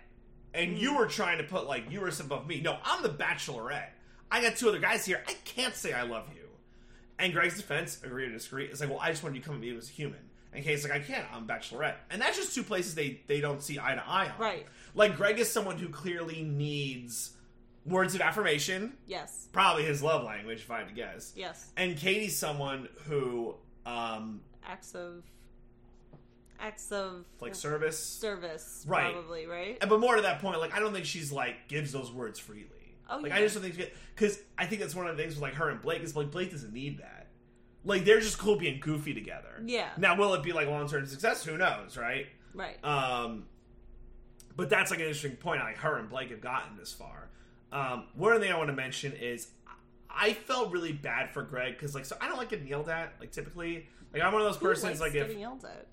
[0.53, 2.61] And you were trying to put like you were above me.
[2.61, 3.89] No, I'm the Bachelorette.
[4.31, 5.23] I got two other guys here.
[5.27, 6.41] I can't say I love you.
[7.19, 9.55] And Greg's defense, agree or disagree, is like, well, I just wanted you to come
[9.55, 10.19] at me as a human.
[10.53, 11.25] And Kate's like, I can't.
[11.33, 14.39] I'm Bachelorette, and that's just two places they they don't see eye to eye on.
[14.39, 14.65] Right.
[14.95, 17.31] Like Greg is someone who clearly needs
[17.85, 19.47] words of affirmation, Yes.
[19.51, 21.31] probably his love language, if I had to guess.
[21.35, 21.71] Yes.
[21.77, 25.23] And Katie's someone who, um, Acts of
[26.61, 29.11] acts of like service, service, Right.
[29.13, 29.77] probably right.
[29.81, 32.39] And- but more to that point, like I don't think she's like gives those words
[32.39, 32.67] freely.
[33.09, 33.37] Oh, like yeah.
[33.37, 35.69] I just don't think because I think that's one of the things with like her
[35.69, 37.27] and Blake is like Blake doesn't need that.
[37.83, 39.61] Like they're just cool being goofy together.
[39.65, 39.89] Yeah.
[39.97, 41.43] Now will it be like long term success?
[41.43, 42.27] Who knows, right?
[42.53, 42.83] Right.
[42.85, 43.45] Um,
[44.55, 45.61] but that's like an interesting point.
[45.61, 47.29] Like her and Blake have gotten this far.
[47.71, 49.47] Um, one thing I want to mention is
[50.09, 53.13] I felt really bad for Greg because like so I don't like getting yelled at.
[53.19, 55.87] Like typically, like I'm one of those Who persons like if yelled at.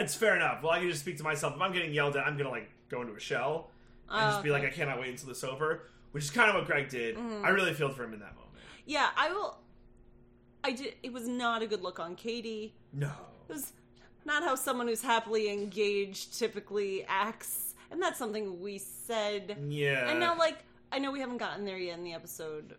[0.00, 0.62] It's fair enough.
[0.62, 1.54] Well, I can just speak to myself.
[1.56, 3.70] If I'm getting yelled at, I'm gonna like go into a shell
[4.10, 5.82] and Oh, just be like, I cannot wait until this over.
[6.12, 7.16] Which is kind of what Greg did.
[7.16, 7.44] Mm-hmm.
[7.44, 8.54] I really feel for him in that moment.
[8.86, 9.58] Yeah, I will.
[10.64, 10.94] I did.
[11.02, 12.74] It was not a good look on Katie.
[12.94, 13.10] No.
[13.48, 13.72] It was
[14.24, 19.58] not how someone who's happily engaged typically acts, and that's something we said.
[19.68, 20.08] Yeah.
[20.10, 20.58] And now, like,
[20.90, 22.76] I know we haven't gotten there yet in the episode,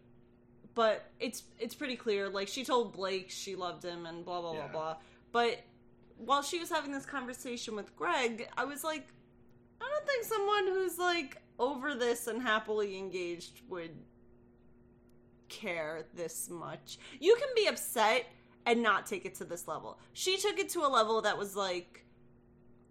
[0.74, 2.30] but it's it's pretty clear.
[2.30, 4.68] Like, she told Blake she loved him, and blah blah Yeah.
[4.68, 4.96] blah blah.
[5.32, 5.60] But
[6.20, 9.08] while she was having this conversation with Greg, I was like,
[9.82, 13.92] I don't think someone who's like over this and happily engaged would
[15.48, 17.00] care this much.
[17.20, 18.26] You can be upset
[18.66, 20.00] and not take it to this level.
[20.14, 22.06] She took it to a level that was like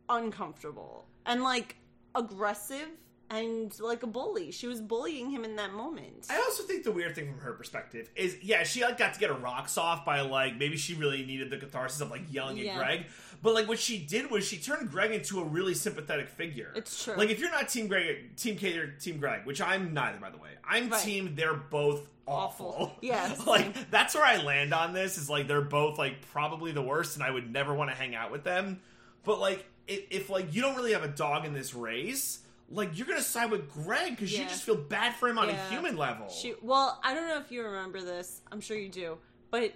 [0.09, 1.77] uncomfortable and like
[2.15, 2.89] aggressive
[3.31, 4.51] and like a bully.
[4.51, 6.27] She was bullying him in that moment.
[6.31, 9.21] I also think the weird thing from her perspective is, yeah, she like got to
[9.21, 12.57] get her rocks off by like maybe she really needed the catharsis of like yelling
[12.57, 12.73] Yeah.
[12.73, 13.07] at Greg,
[13.43, 16.73] but like what she did was she turned Greg into a really sympathetic figure.
[16.75, 17.15] It's true.
[17.17, 20.31] Like if you're not Team Greg, Team Kate or Team Greg, which I'm neither, by
[20.31, 21.01] the way, I'm Right.
[21.03, 21.35] Team.
[21.35, 22.67] They're both awful.
[22.79, 22.97] Awful.
[23.01, 25.19] Yeah, like that's where I land on this.
[25.19, 28.15] Is like they're both like probably the worst, and I would never want to hang
[28.15, 28.81] out with them.
[29.25, 32.41] But like if, if like you don't really have a dog in this race.
[32.71, 35.67] Like you're gonna side with Greg because you just feel bad for him on Yeah.
[35.67, 36.29] a human level.
[36.29, 38.43] She well, I don't know if you remember this.
[38.53, 39.19] I'm sure you do,
[39.51, 39.73] but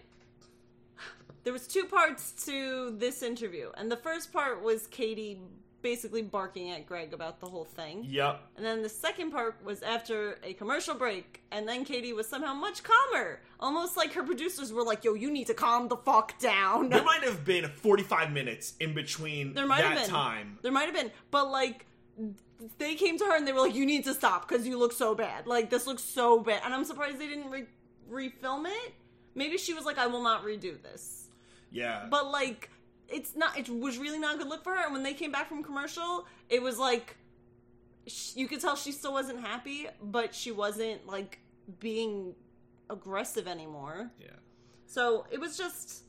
[1.44, 5.40] there was two parts to this interview, and the first part was Katie
[5.80, 8.04] basically barking at Greg about the whole thing.
[8.08, 8.40] Yep.
[8.56, 12.54] And then the second part was after a commercial break, and then Katie was somehow
[12.54, 13.40] much calmer.
[13.58, 16.88] Almost like her producers were like, yo, you need to calm the fuck down.
[16.90, 20.08] There might have been 45 minutes in between There might that have been.
[20.08, 20.58] time.
[20.62, 21.86] There might have been, but like
[22.78, 24.92] they came to her and they were like, "You need to stop because you look
[24.92, 25.46] so bad.
[25.46, 27.66] Like this looks so bad." And I'm surprised they didn't re-
[28.10, 28.94] refilm it.
[29.34, 31.28] Maybe she was like, "I will not redo this."
[31.70, 32.06] Yeah.
[32.10, 32.70] But like,
[33.08, 33.58] it's not.
[33.58, 34.84] It was really not a good look for her.
[34.84, 37.16] And when they came back from commercial, it was like
[38.06, 41.38] sh- you could tell she still wasn't happy, but she wasn't like
[41.80, 42.34] being
[42.90, 44.10] aggressive anymore.
[44.20, 44.28] yeah.
[44.86, 46.02] So it was just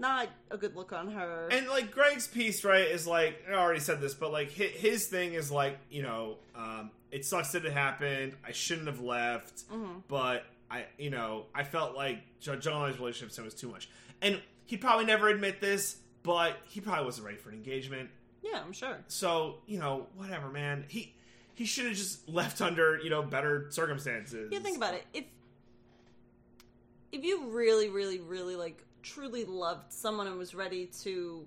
[0.00, 1.48] not a good look on her.
[1.52, 5.06] And like Greg's piece, right, is like I already said this, but like hi- his
[5.06, 8.34] thing is like you know, um, it sucks that it happened.
[8.44, 9.98] I shouldn't have left, Mm-hmm.
[10.08, 13.88] but I, you know, I felt like Jo- John and relationship was too much,
[14.22, 18.08] and he'd probably never admit this, but he probably wasn't ready for an engagement.
[18.42, 18.98] yeah, I'm sure.
[19.08, 20.84] So you know, whatever, man.
[20.88, 21.14] He
[21.54, 24.48] he should have just left under you know better circumstances.
[24.52, 25.04] Yeah, think about it.
[25.12, 25.24] If
[27.12, 31.46] if you really, really, really like truly loved someone and was ready to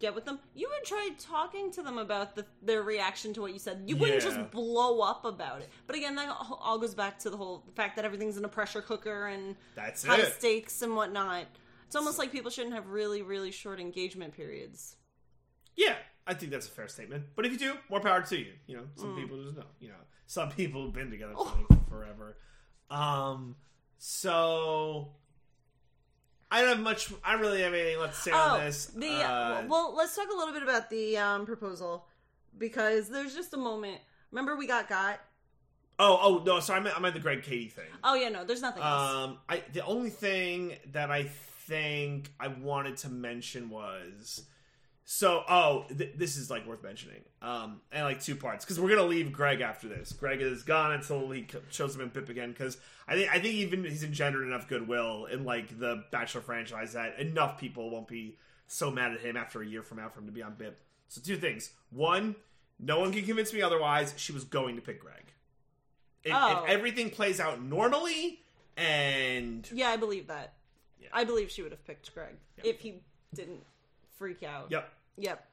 [0.00, 3.52] get with them, you would try talking to them about the, their reaction to what
[3.52, 3.84] you said.
[3.86, 4.30] You wouldn't Yeah.
[4.30, 5.70] just blow up about it.
[5.86, 6.28] But again, that
[6.60, 10.04] all goes back to the whole fact that everything's in a pressure cooker and That's
[10.04, 10.34] high it.
[10.34, 11.46] stakes and whatnot.
[11.86, 14.96] It's almost like people shouldn't have really, really short engagement periods.
[15.76, 15.94] Yeah,
[16.26, 17.26] I think that's a fair statement.
[17.36, 18.54] But if you do, more power to you.
[18.66, 19.20] You know, some Mm.
[19.20, 19.66] people just know.
[19.78, 21.64] You know, some people have been together Oh.
[21.88, 22.38] forever.
[22.90, 23.54] Um,
[23.98, 25.14] so
[26.52, 27.10] I don't have much.
[27.24, 28.86] I really have anything left to say on this.
[28.86, 32.06] The Uh, well, let's talk a little bit about the um, proposal
[32.58, 33.98] because there's just a moment.
[34.30, 35.18] Remember, we got got.
[35.98, 36.60] oh, oh no.
[36.60, 37.86] Sorry, I meant I meant the Greg Katie thing.
[38.04, 39.10] Oh yeah, no, there's nothing else.
[39.10, 41.24] Um, I the only thing that I
[41.66, 44.44] think I wanted to mention was
[45.14, 45.44] so.
[45.46, 47.20] Oh, th- this is like worth mentioning.
[47.42, 50.12] Um, and like two parts because we're gonna leave Greg after this.
[50.12, 53.54] Greg is gone until he shows up in BIP again because I think I think
[53.54, 58.38] even he's engendered enough goodwill in like the Bachelor franchise that enough people won't be
[58.66, 60.74] so mad at him after a year from now for him to be on BIP.
[61.08, 61.70] So two things.
[61.90, 62.36] One,
[62.80, 64.14] no one can convince me otherwise.
[64.16, 65.24] She was going to pick Greg.
[66.24, 66.62] If, Oh.
[66.64, 68.40] if everything plays out normally
[68.78, 70.54] and yeah, I believe that.
[70.98, 71.08] Yeah.
[71.12, 72.66] I believe she would have picked Greg Yep.
[72.66, 73.02] if he
[73.34, 73.62] didn't
[74.16, 74.68] freak out.
[74.70, 75.46] yep Yep.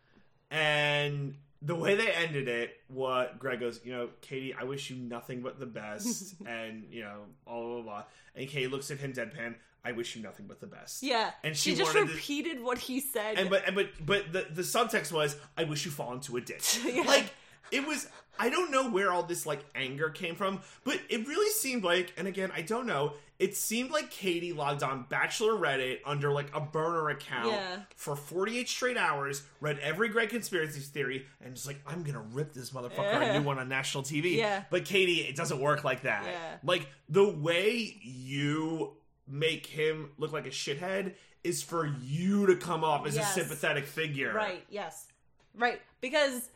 [0.51, 4.95] and the way they ended it what greg goes you know katie i wish you
[4.95, 8.03] nothing but the best and you know blah blah blah
[8.36, 11.32] and katie looks at him deadpan i wish you nothing but the best Yeah.
[11.43, 13.38] And she, she just wanted to- repeated what he said.
[13.38, 16.41] and but and but but the the subtext was i wish you fall into a
[16.41, 17.01] ditch Yeah.
[17.03, 17.32] like
[17.72, 18.07] it was
[18.39, 22.13] i don't know where all this like anger came from but it really seemed like
[22.17, 26.53] and again i don't know it seemed like katie logged on bachelor reddit under like
[26.55, 27.78] a burner account Yeah.
[27.95, 32.53] for 48 straight hours read every great conspiracy theory and just like i'm gonna rip
[32.53, 33.24] this motherfucker Yeah.
[33.34, 34.63] a new one on national tv Yeah.
[34.70, 36.57] but katie it doesn't work like that Yeah.
[36.63, 38.95] like the way you
[39.28, 41.13] make him look like a shithead
[41.43, 43.32] is for you to come off as Yes.
[43.38, 44.34] a sympathetic figure.
[44.34, 44.61] right.
[44.70, 45.07] Yes.
[45.55, 45.80] Right.
[46.01, 46.49] Because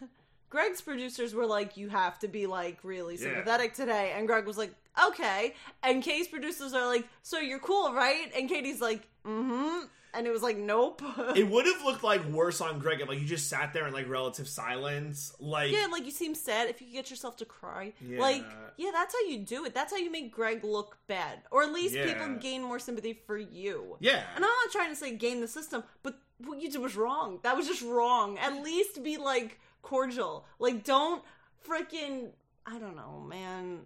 [0.50, 3.20] Greg's producers were like, "You have to be like really Yeah.
[3.22, 4.74] sympathetic today," and Greg was like,
[5.08, 10.26] "Okay." And Katie's producers are like, "So you're cool, right?" And Katie's like, "Mm-hmm." And
[10.26, 11.02] it was like, "Nope."
[11.36, 13.92] It would have looked like worse on Greg if like you just sat there in
[13.94, 15.32] like relative silence.
[15.38, 17.92] Like Yeah, like you seem sad if you could get yourself to cry.
[18.00, 18.18] Yeah.
[18.20, 18.44] Like,
[18.76, 19.72] yeah, that's how you do it.
[19.72, 21.42] That's how you make Greg look bad.
[21.52, 22.06] Or at least Yeah.
[22.06, 23.96] people gain more sympathy for you.
[24.00, 24.24] Yeah.
[24.34, 27.38] And I'm not trying to say gain the system, but what you did was wrong.
[27.44, 28.36] That was just wrong.
[28.38, 30.44] At least be like cordial.
[30.58, 31.22] Like don't
[31.68, 32.30] freaking
[32.66, 33.80] I don't know, man.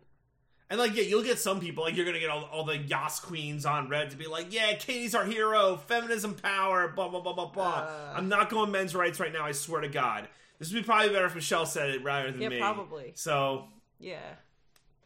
[0.70, 3.20] And like, yeah, you'll get some people, like, you're gonna get all, all the Yas
[3.20, 7.34] queens on Red to be like, yeah, Katie's our hero, feminism power, blah, blah, blah,
[7.34, 7.86] blah, blah.
[7.86, 8.14] Uh.
[8.16, 10.26] I'm not going men's rights right now, I swear to God.
[10.58, 12.58] This would be probably better if Michelle said it rather than Yeah, me.
[12.58, 13.12] probably.
[13.14, 13.66] So,
[14.00, 14.18] Yeah.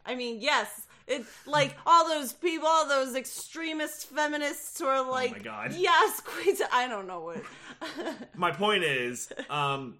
[0.05, 0.87] I mean, yes.
[1.07, 5.73] It's like all those people, all those extremist feminists who are like, Oh my God.
[5.73, 6.61] yes, queens.
[6.71, 7.43] I don't know what.
[8.35, 9.97] my point is, um,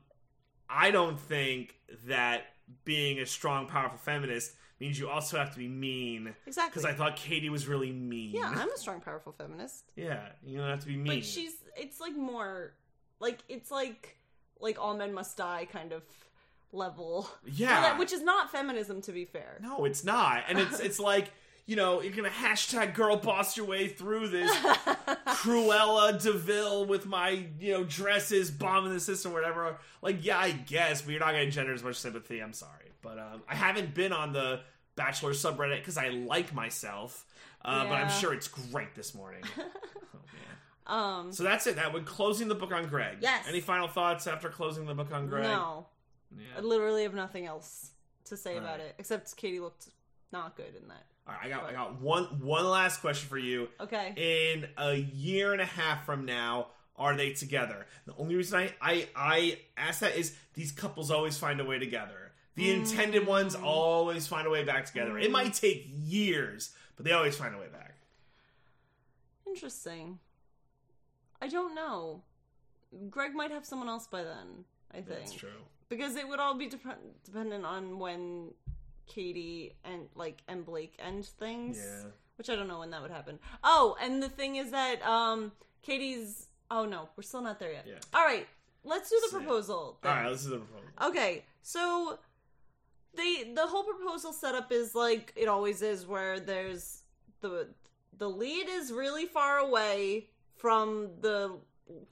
[0.70, 1.76] I don't think
[2.07, 2.43] that
[2.86, 6.34] being a strong, powerful feminist means you also have to be mean.
[6.45, 6.70] Exactly.
[6.70, 8.32] Because I thought Katie was really mean.
[8.32, 9.86] yeah, I'm a strong, powerful feminist.
[9.95, 11.20] Yeah, you don't have to be mean.
[11.20, 12.74] But she's it's like more
[13.20, 14.17] like it's like
[14.59, 16.03] like all men must die kind of
[16.72, 17.30] level.
[17.45, 17.82] Yeah.
[17.82, 19.59] Well, which is not feminism to be fair.
[19.61, 20.43] No, it's not.
[20.47, 21.32] And it's it's like,
[21.70, 24.51] you know, you're gonna hashtag girl boss your way through this
[25.28, 29.78] Cruella de Vil with my, you know, dresses bombing the system or whatever.
[30.01, 32.39] Like, yeah, I guess, but you're not gonna gender as much sympathy.
[32.39, 32.91] I'm sorry.
[33.03, 34.61] But um, I haven't been on the
[34.95, 37.28] Bachelor subreddit because I like myself.
[37.63, 39.43] Uh, But I'm sure it's great this morning.
[40.88, 40.91] oh.
[40.91, 41.76] Um So that's it.
[41.76, 43.17] That would closing the book on Greg.
[43.22, 43.45] Yes.
[43.47, 45.43] Any final thoughts after closing the book on Greg?
[45.43, 45.86] no.
[46.57, 47.91] I literally have nothing else
[48.26, 48.88] to say about Alright.
[48.88, 49.89] it except Katie looked
[50.32, 51.05] not good in that.
[51.30, 53.69] Right, I got I got one one last question for you.
[53.80, 54.13] Okay.
[54.15, 58.73] in a year and a half from now are they together the only reason i
[58.82, 63.27] i, I ask that is these couples always find a way together the intended mm.
[63.27, 65.61] ones always find a way back together it might mm.
[65.61, 67.89] take years but they always find a way back
[69.49, 70.19] Interesting.
[71.41, 72.21] I don't know.
[73.09, 75.07] Greg might have someone else by then, I think.
[75.07, 75.49] that's true
[75.89, 78.51] because it would all be dep- dependent on when
[79.10, 81.78] Katie and like and Blake end things.
[81.78, 82.10] Yeah.
[82.38, 83.38] Which I don't know when that would happen.
[83.66, 85.51] Oh, and the thing is that um
[85.82, 87.86] Katie's oh no, we're still not there yet.
[87.86, 87.95] Yeah.
[88.14, 88.47] All right,
[88.86, 89.97] let's do the proposal.
[90.05, 92.20] all right this is the proposal Okay, so
[93.16, 97.03] the the whole proposal setup is like it always is, where there's
[97.41, 97.68] the
[98.18, 101.57] the lead is really far away from the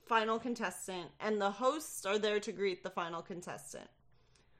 [0.08, 3.90] final contestant, and the hosts are there to greet the final contestant.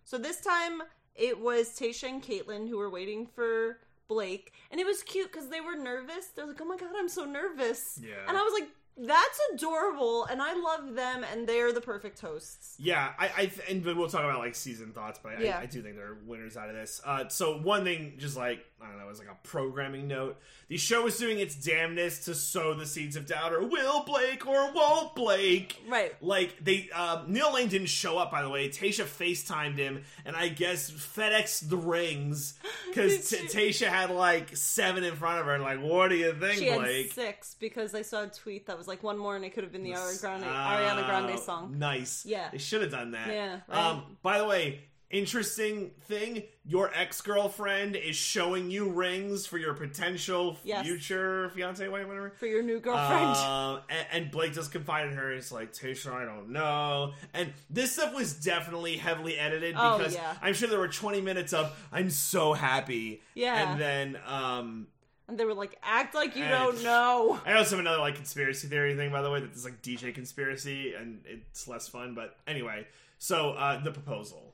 [0.04, 0.84] So this time
[1.18, 5.50] it was Tayshia and Kaitlyn who were waiting for Blake, and it was cute because
[5.50, 6.28] they were nervous.
[6.28, 8.14] They're like, "Oh my god, I'm so nervous," Yeah.
[8.28, 8.70] and I was like.
[9.00, 12.76] That's adorable, and I love them, and they're the perfect hosts.
[12.80, 15.58] Yeah, I, I th- and we'll talk about like season thoughts, but I, Yeah.
[15.60, 17.00] I, I do think they're winners out of this.
[17.06, 20.38] Uh, so one thing, just like I don't know, as like a programming note,
[20.68, 24.46] the show is doing its damnness to sow the seeds of doubt, or will Blake
[24.48, 25.82] or won't Blake?
[25.88, 26.14] Right.
[26.22, 28.32] Like they, uh, Neil Lane didn't show up.
[28.32, 32.56] By the way, Tayshia Facetimed him, and I guess FedEx the rings
[32.88, 36.34] because T- Tayshia had like seven in front of her, and like, what do you
[36.34, 37.14] think, She had Blake?
[37.14, 39.72] six because I saw a tweet that was like one more and it could have
[39.72, 41.78] been the Ariana Grande, Oh, Ariana Grande song.
[41.78, 42.26] Nice.
[42.26, 42.50] Yeah.
[42.52, 43.28] They should have done that.
[43.28, 43.78] Yeah, right.
[43.78, 49.74] Um, by the way, interesting thing, your ex girlfriend is showing you rings for your
[49.74, 50.86] potential Yes.
[50.86, 52.34] future fiance, whatever.
[52.38, 53.36] For your new girlfriend.
[53.38, 55.32] Um, and, and Blake does confide in her.
[55.32, 57.14] It's like, Tayshia, I don't know.
[57.34, 60.36] And this stuff was definitely heavily edited Oh, because yeah.
[60.42, 63.22] I'm sure there were 20 minutes of, I'm so happy.
[63.34, 63.72] Yeah.
[63.72, 64.88] And then, um,
[65.28, 67.40] and they were like, act like you and- don't know.
[67.46, 70.14] I also have another like conspiracy theory thing, by the way, that there's like DJ
[70.14, 72.14] conspiracy, and it's less fun.
[72.16, 74.54] But anyway, so uh the proposal.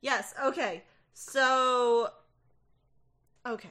[0.00, 0.84] Yes, okay.
[1.14, 2.10] So.
[3.46, 3.70] Okay.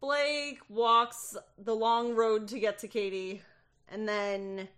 [0.00, 3.42] Blake walks the long road to get to Katie,
[3.88, 4.68] and then.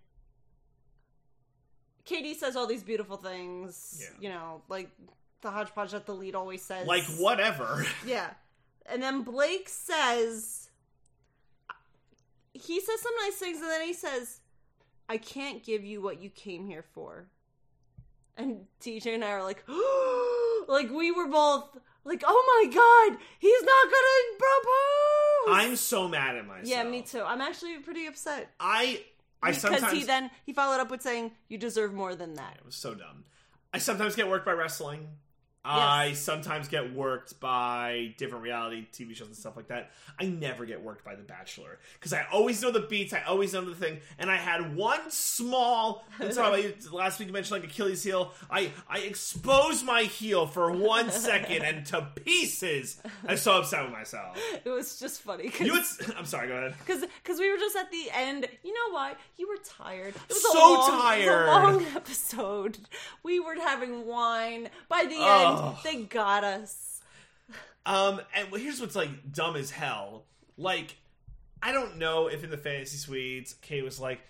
[2.04, 4.00] Katie says all these beautiful things.
[4.00, 4.08] Yeah.
[4.20, 4.90] You know, like
[5.40, 6.86] the hodgepodge that the lead always says.
[6.86, 7.84] Like whatever.
[8.06, 8.30] Yeah.
[8.88, 10.70] And then Blake says
[12.52, 14.40] he says some nice things and then he says,
[15.08, 17.26] I can't give you what you came here for.
[18.36, 19.64] And TJ and I are like,
[20.68, 25.70] like we were both like, oh my god, he's not gonna propose.
[25.70, 26.68] I'm so mad at myself.
[26.68, 27.22] yeah, me too.
[27.22, 29.02] I'm actually pretty upset I
[29.42, 32.56] I because sometimes he then he followed up with saying, "You deserve more than that."
[32.58, 33.24] it was so dumb.
[33.72, 35.08] I sometimes get worked by wrestling.
[35.68, 39.90] I sometimes get worked by different reality TV shows and stuff like that.
[40.20, 43.12] I never get worked by The Bachelor because I always know the beats.
[43.12, 43.98] I always know the thing.
[44.18, 46.04] And I had one small.
[46.18, 48.32] That's how I last week you mentioned like Achilles heel.
[48.50, 53.00] I I exposed my heel for one second and to pieces.
[53.26, 54.38] I'm so upset with myself.
[54.64, 55.82] It was just funny You would.
[56.16, 56.48] I'm sorry.
[56.48, 56.74] Go ahead.
[56.86, 58.46] Because because we were just at the end.
[58.62, 59.14] You know why?
[59.36, 60.14] You were tired.
[60.14, 61.22] It was So a long, tired.
[61.22, 62.78] It was a long episode.
[63.22, 64.68] We were having wine.
[64.88, 65.55] By the Ugh.
[65.55, 67.00] end, they got us.
[67.86, 70.24] Um, and here's what's like dumb as hell.
[70.58, 70.96] Like,
[71.62, 74.20] I don't know if in the fantasy suites, Kate was like,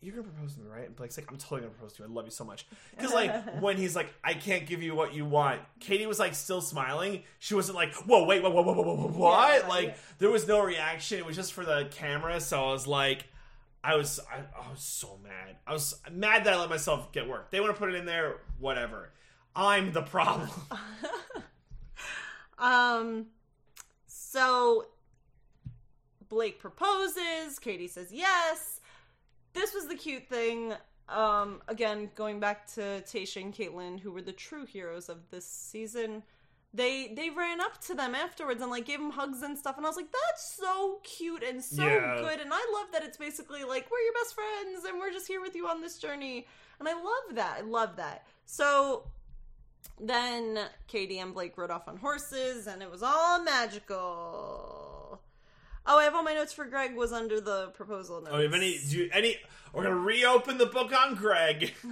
[0.00, 2.08] "You're gonna propose to me, right?" And Blake's like, "I'm totally gonna propose to you.
[2.08, 2.66] I love you so much."
[2.96, 6.34] Because like when he's like, "I can't give you what you want," Katie was like
[6.34, 7.24] still smiling.
[7.40, 9.94] She wasn't like, "Whoa, wait, whoa, whoa, whoa, whoa, whoa, whoa, what?" Yeah, like yeah.
[10.18, 11.18] there was no reaction.
[11.18, 12.40] It was just for the camera.
[12.40, 13.26] So I was like.
[13.86, 15.56] I was I, I was so mad.
[15.66, 17.50] I was mad that I let myself get work.
[17.50, 19.10] They want to put it in there, whatever.
[19.56, 20.48] I'm the problem.
[22.58, 23.26] Um.
[24.06, 24.86] So
[26.28, 27.58] Blake proposes.
[27.60, 28.80] Katie says yes.
[29.52, 30.74] This was the cute thing.
[31.08, 35.44] um, again, going back to Tayshia and Kaitlyn, who were the true heroes of this
[35.46, 36.22] season,
[36.72, 39.84] they they ran up to them afterwards and like gave them hugs and stuff, and
[39.84, 42.20] I was like, that's so cute and so Yeah.
[42.22, 45.26] good, and I love that it's basically like we're your best friends and we're just
[45.28, 46.46] here with you on this journey,
[46.78, 47.56] and I love that.
[47.58, 48.26] I love that.
[48.46, 49.04] So
[50.00, 50.58] then
[50.88, 55.20] Katie and Blake rode off on horses, and it was all magical.
[55.86, 58.30] Oh, I have all my notes for Greg was under the proposal notes.
[58.32, 58.78] Oh, you have any?
[58.88, 59.36] Do you, any?
[59.72, 61.74] We're gonna reopen the book on Greg.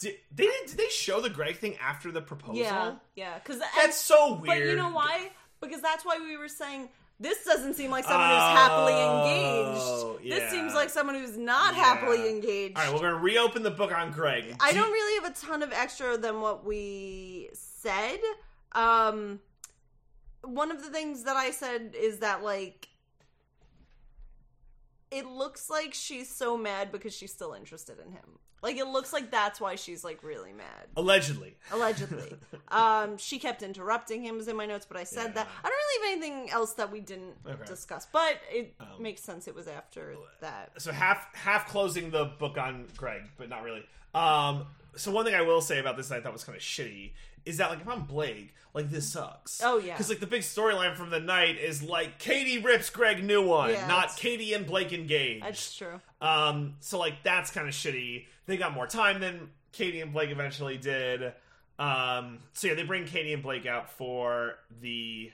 [0.00, 2.56] Did they did they show the Greg thing after the proposal?
[2.56, 4.46] yeah, yeah, because That's so weird.
[4.46, 5.30] But you know why?
[5.60, 6.88] Because that's why we were saying
[7.20, 10.32] this doesn't seem like someone who's happily Oh, engaged.
[10.32, 11.82] This seems like someone who's not Yeah.
[11.84, 12.76] happily engaged.
[12.76, 14.54] All right, we're gonna reopen the book on Greg.
[14.60, 18.20] I Do don't really have a ton of extra than what we said.
[18.72, 19.40] Um,
[20.42, 22.88] one of the things that I said is that like
[25.10, 28.38] it looks like she's so mad because she's still interested in him.
[28.62, 30.86] Like it looks like that's why she's like really mad.
[30.96, 31.56] allegedly.
[31.70, 32.34] Allegedly.
[32.68, 35.32] um, she kept interrupting him was in my notes, but I said Yeah.
[35.44, 35.48] that.
[35.64, 37.64] I don't really have anything else that we didn't Okay.
[37.66, 40.72] discuss, but it Um, makes sense it was after that.
[40.80, 43.86] so half half closing the book on Greg, but not really.
[44.14, 46.62] Um, so one thing I will say about this that I thought was kind of
[46.62, 47.12] shitty
[47.44, 49.62] is that like if I'm Blake, like this sucks.
[49.62, 49.92] Oh, yeah.
[49.94, 53.70] because like the big storyline from the night is like Katie rips Greg new one,
[53.70, 55.44] Yeah, not Katie and Blake engaged.
[55.44, 56.00] That's true.
[56.20, 58.26] Um, so like that's kind of shitty.
[58.48, 61.34] They got more time than Katie and Blake eventually did.
[61.78, 65.30] Um, so yeah, they bring Katie and Blake out for the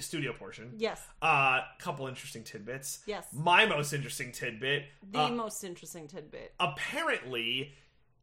[0.00, 0.72] studio portion.
[0.76, 1.00] Yes.
[1.22, 2.98] Uh, couple interesting tidbits.
[3.06, 3.24] Yes.
[3.32, 4.84] My most interesting tidbit.
[5.10, 6.52] The uh, most interesting tidbit.
[6.60, 7.72] apparently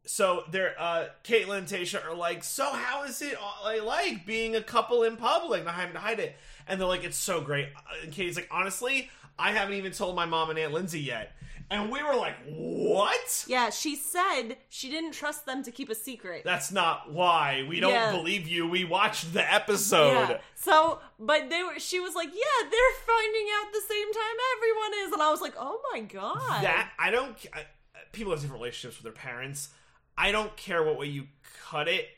[0.04, 3.36] so they're uh Kaitlyn and Tayshia are like, so how is it
[3.84, 6.36] like being a couple in public, not having to hide it?
[6.66, 7.68] And they're like, it's so great.
[7.76, 11.32] Uh, And Katie's like, honestly, I haven't even told my mom and Aunt Lindsay yet.
[11.70, 13.44] And we were like, what?
[13.46, 16.42] Yeah, she said she didn't trust them to keep a secret.
[16.44, 17.66] That's not why.
[17.68, 18.10] We don't Yeah.
[18.12, 18.66] believe you.
[18.66, 20.30] We watched the episode.
[20.30, 20.38] yeah.
[20.54, 21.78] So, but they were.
[21.78, 25.40] She was like, "Yeah, they're finding out the same time everyone is," and I was
[25.42, 27.36] like, "Oh my god." That I don't.
[27.52, 27.66] I,
[28.12, 29.68] people have different relationships with their parents.
[30.16, 31.26] I don't care what way you
[31.64, 32.08] cut it.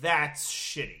[0.00, 1.00] That's shitty.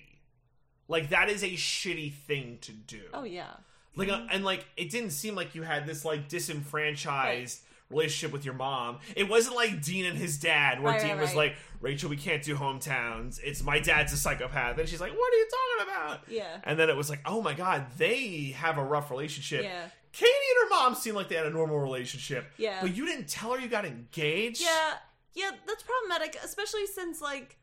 [0.88, 3.02] Like that is a shitty thing to do.
[3.12, 3.52] Oh yeah.
[3.96, 7.60] Like uh, and like it didn't seem like you had this like disenfranchised
[7.90, 8.98] relationship with your mom.
[9.16, 11.36] It wasn't like Dean and his dad, where Right, Dean right, was right.
[11.50, 13.40] like, "Rachel, we can't do hometowns.
[13.42, 16.60] It's my dad's a psychopath," and she's like, "What are you talking about?" Yeah.
[16.64, 19.88] And then it was like, "Oh my god, they have a rough relationship." Yeah.
[20.12, 22.50] Katie and her mom seemed like they had a normal relationship.
[22.56, 22.78] Yeah.
[22.80, 24.60] But you didn't tell her you got engaged.
[24.60, 24.94] Yeah,
[25.34, 27.56] yeah, that's problematic, especially since like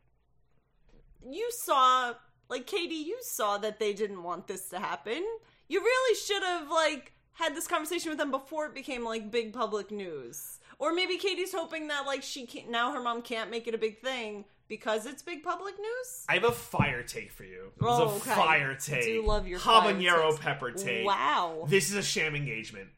[1.28, 2.14] you saw,
[2.50, 5.24] like Katie, you saw that they didn't want this to happen.
[5.68, 9.54] You really should have like had this conversation with them before it became like big
[9.54, 10.60] public news.
[10.80, 13.78] Or maybe Katie's hoping that like she can't now her mom can't make it a
[13.78, 16.26] big thing because it's big public news.
[16.28, 17.72] I have a fire take for you.
[17.76, 18.32] It's Oh, a okay.
[18.32, 19.04] fire take.
[19.04, 21.06] do love your habanero pepper take.
[21.06, 21.66] Wow.
[21.70, 22.90] This is a sham engagement.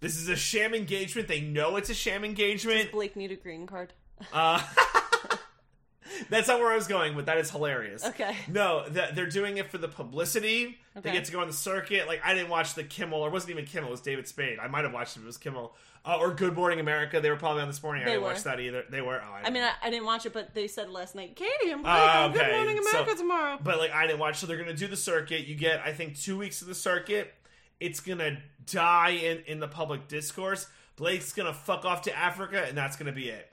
[0.00, 1.26] This is a sham engagement.
[1.28, 2.92] They know it's a sham engagement.
[2.92, 3.92] Blake need a green card.
[4.32, 4.62] Uh,
[6.28, 8.04] that's not where I was going, but that is hilarious.
[8.04, 8.36] Okay.
[8.48, 10.78] No, th- they're doing it for the publicity.
[11.00, 12.06] They get to go on the circuit.
[12.06, 13.88] Like I didn't watch the Kimmel, or it wasn't even Kimmel.
[13.88, 14.58] It was David Spade.
[14.58, 15.20] I might have watched it.
[15.20, 17.20] If it was Kimmel uh, or Good Morning America.
[17.20, 18.02] They were probably on this morning.
[18.02, 18.28] I didn't were.
[18.28, 18.84] watch that either.
[18.90, 19.20] They were.
[19.24, 21.52] Oh, I, I mean, I, I didn't watch it, but they said last night, Katie
[21.74, 22.52] Blake Ah, on Good okay.
[22.52, 23.58] Morning So- America tomorrow.
[23.62, 25.46] But like I didn't watch, so they're gonna do the circuit.
[25.46, 27.32] You get, I think, two weeks of the circuit.
[27.78, 30.66] It's gonna die in in the public discourse.
[30.96, 33.50] Blake's gonna fuck off to Africa, and that's gonna be it.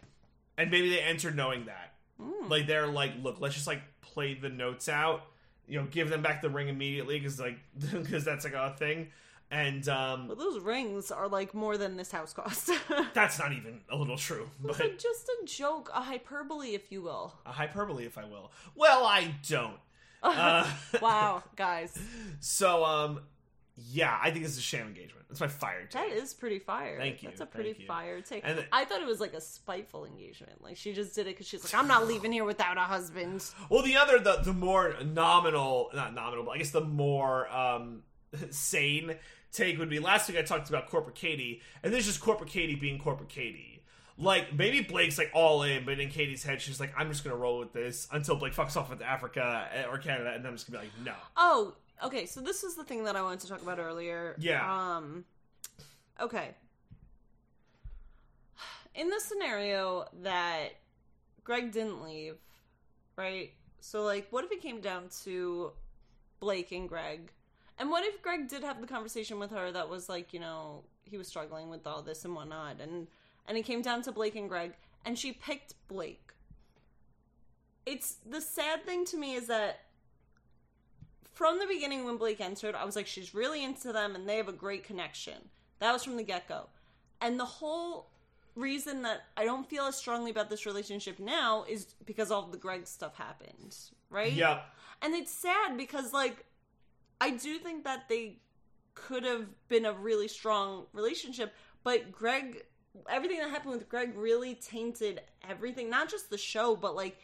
[0.58, 1.87] And maybe they entered knowing that.
[2.22, 2.50] Hmm.
[2.50, 5.22] Like they're like, look, let's just like play the notes out.
[5.68, 7.58] You know, give them back the ring immediately because like
[7.92, 9.10] because that's like a thing.
[9.50, 12.70] And um But those rings are like more than this house cost.
[13.14, 17.02] that's not even a little true, but like just a joke, a hyperbole, if you
[17.02, 17.34] will.
[17.46, 18.52] a hyperbole, if I will.
[18.76, 19.78] Well, I don't.
[20.24, 20.68] Uh,
[21.02, 21.98] Wow, guys,
[22.40, 23.22] So, um,
[23.78, 25.26] yeah, I think this is a sham engagement.
[25.30, 25.92] That's my fire take.
[25.92, 26.98] that is pretty fire.
[26.98, 28.42] Thank you, That's a pretty fire take.
[28.46, 30.64] And the- I thought it was like a spiteful engagement.
[30.64, 33.44] Like she just did it because she's like, I'm not leaving here without a husband.
[33.70, 38.04] Well, the other, the the more nominal, not nominal, but I guess the more um
[38.50, 39.16] sane
[39.52, 42.50] take would be last week I talked about corporate Katie, and this is just corporate
[42.50, 43.77] Katie being corporate Katie.
[44.20, 47.36] Like maybe Blake's like all in, but in Katie's head she's like, I'm just gonna
[47.36, 50.58] roll with this until Blake fucks off with Africa eh, or Canada, and then I'm
[50.58, 51.14] just gonna be like, no.
[51.36, 52.26] Oh, okay.
[52.26, 54.36] So this is the thing that I wanted to talk about earlier.
[54.40, 54.96] Yeah.
[54.98, 55.26] Um.
[56.20, 56.50] Okay.
[58.96, 60.70] In the scenario that
[61.44, 62.38] Greg didn't leave,
[63.16, 63.54] right?
[63.80, 65.72] So like, what if it came down to
[66.40, 67.32] Blake and Greg?
[67.80, 70.84] And what if Greg did have the conversation with her that was like, you know,
[71.04, 73.08] he was struggling with all this and whatnot, and
[73.48, 74.74] and it came down to Blake and Greg,
[75.06, 76.32] and she picked Blake.
[77.86, 79.80] It's the sad thing to me is that
[81.34, 84.38] from the beginning when Blake entered, I was like, she's really into them and they
[84.38, 85.36] have a great connection.
[85.80, 86.66] That was from the get go.
[87.22, 88.10] And the whole
[88.56, 92.58] reason that I don't feel as strongly about this relationship now is because all the
[92.58, 93.76] Greg stuff happened,
[94.10, 94.34] right?
[94.34, 94.62] Yeah.
[95.02, 96.44] And it's sad because, like,
[97.22, 98.40] I do think that they
[98.96, 102.66] could have been a really strong relationship, but Greg,
[103.10, 107.18] everything that happened with Greg really tainted everything, not just the show, but like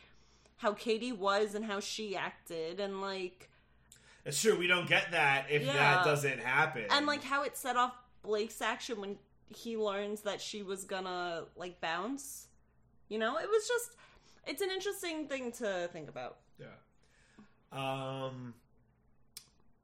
[0.57, 3.49] how Katie was and how she acted, and like,
[4.25, 4.57] It's true.
[4.57, 5.73] We don't get that if Yeah.
[5.73, 6.85] that doesn't happen.
[6.89, 9.17] and like how it set off Blake's action when
[9.49, 12.47] he learns that she was gonna like bounce.
[13.09, 13.91] You know, it was just,
[14.47, 16.37] it's an interesting thing to think about.
[16.59, 16.67] Yeah.
[17.71, 18.53] Um.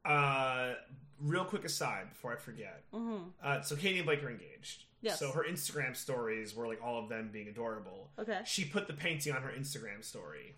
[0.05, 0.73] Uh.
[1.21, 2.83] Real quick aside before I forget.
[2.93, 4.85] hmm Uh, so Katie and Blake are engaged.
[5.01, 5.19] Yes.
[5.19, 8.09] So her Instagram stories were like all of them being adorable.
[8.19, 8.39] Okay.
[8.45, 10.55] She put the painting on her Instagram story.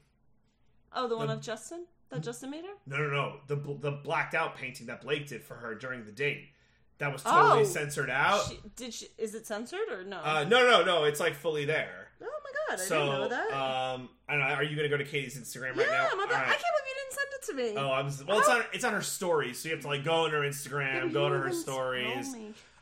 [0.94, 2.74] Oh, the one The- of Justin that Justin made her.
[2.86, 3.36] No, no, no.
[3.48, 6.50] The the blacked out painting that Blake did for her during the date.
[6.98, 7.66] That was totally Oh.
[7.66, 8.46] censored out.
[8.48, 9.08] She, did she?
[9.18, 10.18] Is it censored or no?
[10.24, 11.04] uh, no, no, no.
[11.06, 12.10] It's like fully there.
[12.22, 13.52] oh my god, I so, didn't know that.
[13.54, 14.54] um, I don't know.
[14.54, 16.10] Are you going to go to Katie's Instagram yeah, right now?
[16.12, 17.82] I'm about, I can't believe you didn't send it to me.
[17.82, 18.28] Oh, I'm.
[18.28, 18.64] Well, it's on.
[18.74, 21.36] It's on her story, so you have to like go on her Instagram, go to
[21.40, 22.36] her stories.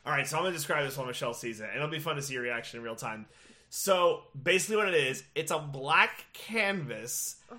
[0.09, 2.15] All right, so I'm gonna describe this while Michelle sees it, and it'll be fun
[2.15, 3.27] to see your reaction in real time.
[3.69, 7.55] So basically, what it is, it's a black canvas, Oh,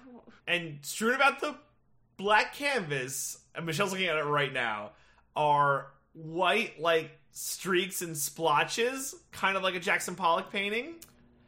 [0.48, 1.54] and strewn about the
[2.16, 4.90] black canvas, and Michelle's looking at it right now,
[5.36, 10.96] are white like streaks and splotches, kind of like a Jackson Pollock painting.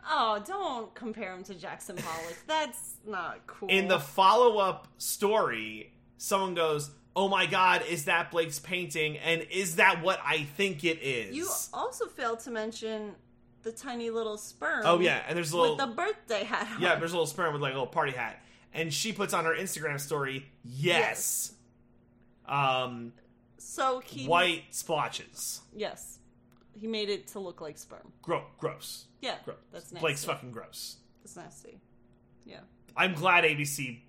[0.09, 2.37] Oh, don't compare him to Jackson Pollock.
[2.47, 3.69] That's not cool.
[3.69, 9.19] In the follow up story, someone goes, "Oh my God, is that Blake's painting?
[9.19, 13.15] And is that what I think it is?" you also failed to mention
[13.63, 14.83] the tiny little sperm.
[14.85, 16.69] Oh yeah, and there's a little with the birthday hat.
[16.77, 16.83] On.
[16.83, 18.43] yeah, there's a little sperm with like a little party hat,
[18.75, 21.53] and she puts on her Instagram story, yes,
[22.47, 23.13] um,
[23.59, 26.19] So he white splotches, Yes,
[26.79, 28.13] he made it to look like sperm.
[28.23, 29.57] Gro- gross, Yeah, gross.
[29.73, 30.01] that's nasty.
[30.05, 30.97] Blake's fucking gross.
[31.23, 31.79] That's nasty.
[32.45, 32.61] Yeah.
[32.97, 34.01] I'm glad ABC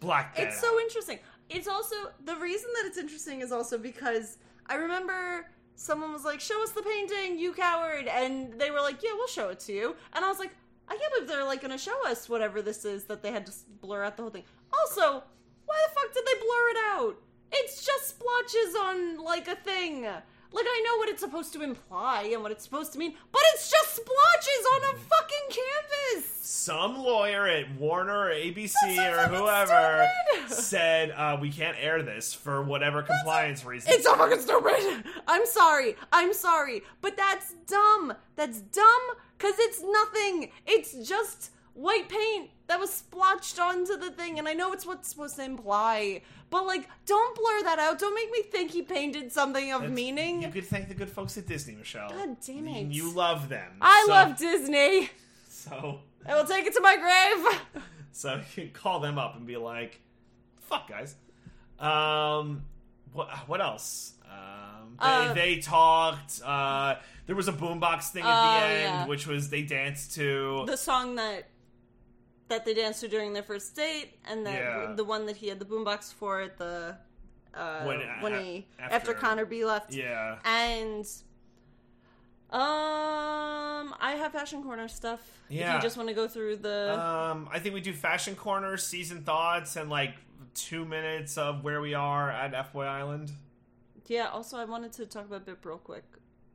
[0.00, 0.38] blacked.
[0.38, 0.62] It's out.
[0.62, 1.18] so interesting.
[1.54, 6.40] It's also the reason that it's interesting is also because I remember someone was like,
[6.40, 9.72] "Show us the painting, you coward," and they were like, "Yeah, we'll show it to
[9.72, 10.52] you." And I was like,
[10.88, 13.46] "I can't believe they're like going to show us whatever this is that they had
[13.46, 15.22] to blur out the whole thing." Also,
[15.66, 17.16] why the fuck did they blur it out?
[17.52, 20.08] It's just splotches on like a thing.
[20.52, 23.40] Like I know what it's supposed to imply and what it's supposed to mean, but
[23.54, 26.30] it's just splotches on a fucking canvas.
[26.42, 30.56] Some lawyer at Warner or ABC or whoever stupid.
[30.56, 33.92] said uh, we can't air this for whatever compliance reason.
[33.92, 35.04] It's so fucking stupid.
[35.26, 35.96] I'm sorry.
[36.12, 36.82] I'm sorry.
[37.00, 38.12] But that's dumb.
[38.36, 39.02] That's dumb
[39.38, 40.50] because it's nothing.
[40.66, 44.38] It's just white paint that was splotched onto the thing.
[44.38, 46.22] And I know it's what's supposed to imply.
[46.52, 47.98] But, like, don't blur that out.
[47.98, 50.42] Don't make me think he painted something of That's- meaning.
[50.42, 52.10] You could thank the good folks at Disney, Michelle.
[52.10, 52.92] God damn it.
[52.94, 53.72] You love them.
[53.80, 55.10] I So- love Disney.
[55.48, 55.98] So,
[56.28, 57.82] I will take it to my grave.
[58.12, 60.00] so you can call them up and be like,
[60.60, 61.16] "Fuck, guys."
[61.78, 62.62] Um,
[63.12, 64.12] what what else?
[64.30, 66.40] Um, they, Uh, they talked.
[66.44, 66.96] Uh,
[67.26, 69.06] there was a boombox thing at Oh, the end, yeah.
[69.06, 70.64] which was they danced to.
[70.66, 71.48] the song that
[72.52, 74.92] that they danced to during their first date, and then Yeah.
[74.94, 76.96] the one that he had the boombox for at the
[77.54, 81.04] uh, When- when, a- he after- after, Connor B left, yeah, and
[82.50, 85.20] um, I have fashion corner stuff.
[85.48, 88.34] Yeah, If you just want to go through the Um, I think we do fashion
[88.36, 90.14] corner, season thoughts, and like
[90.54, 93.32] two minutes of where we are at F Boy Island.
[94.06, 94.28] yeah.
[94.28, 96.04] Also, I wanted to talk about Bip real quick.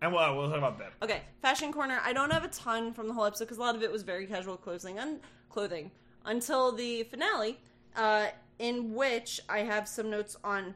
[0.02, 0.94] And well, we'll talk about Bip.
[1.02, 2.00] Okay, fashion corner.
[2.04, 4.04] I don't have a ton from the whole episode because a lot of it was
[4.04, 5.20] very casual clothing and
[5.50, 5.92] clothing
[6.26, 7.58] until the finale,
[7.96, 8.28] uh,
[8.60, 10.76] in which I have some notes on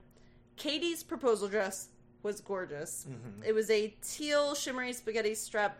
[0.57, 1.89] Katie's proposal dress
[2.23, 3.07] was gorgeous.
[3.09, 3.43] Mm-hmm.
[3.43, 5.79] It was a teal shimmery spaghetti strap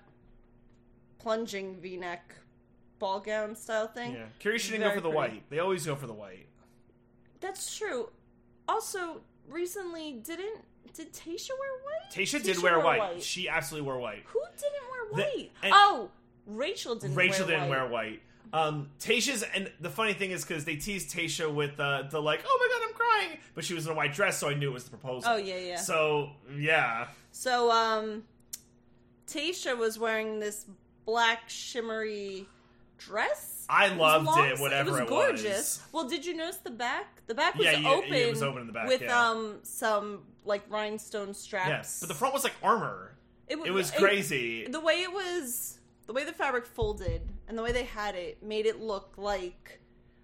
[1.19, 2.35] plunging V-neck
[2.99, 4.13] ball gown style thing.
[4.13, 5.15] Yeah, curious you didn't go for the pretty.
[5.35, 5.49] white.
[5.49, 6.47] They always go for the white.
[7.39, 8.09] That's true.
[8.67, 10.59] Also, recently didn't
[10.93, 12.11] did Tayshia wear white?
[12.13, 12.99] Tayshia did wear white.
[12.99, 13.23] white.
[13.23, 14.23] She absolutely wore white.
[14.25, 15.51] Who didn't wear white?
[15.63, 16.09] and- oh,
[16.45, 17.15] Rachel didn't.
[17.15, 17.81] Rachel wear didn't white.
[17.81, 18.21] wear white.
[18.53, 22.43] Um, Tayshia's and the funny thing is because they teased Tayshia with uh, the like,
[22.45, 24.69] oh my god, I'm crying, but she was in a white dress, so I knew
[24.71, 25.31] it was the proposal.
[25.31, 25.75] Oh yeah, yeah.
[25.77, 28.23] So yeah, So um
[29.27, 30.65] Tayshia was wearing this
[31.05, 32.45] black shimmery
[32.97, 33.65] dress.
[33.69, 34.59] I loved long it.
[34.59, 35.43] Whatever it was it gorgeous.
[35.57, 35.81] was.
[35.93, 37.21] Well, did you notice the back?
[37.27, 38.13] The back was Yeah, you- open.
[38.13, 39.29] it was open in the back, with yeah.
[39.29, 41.69] um some like rhinestone straps.
[41.69, 43.13] Yeah, but the front was like armor.
[43.49, 44.67] w- It was crazy.
[44.67, 45.77] the way it was,
[46.07, 47.21] the way the fabric folded
[47.51, 49.81] and the way they had it made it look like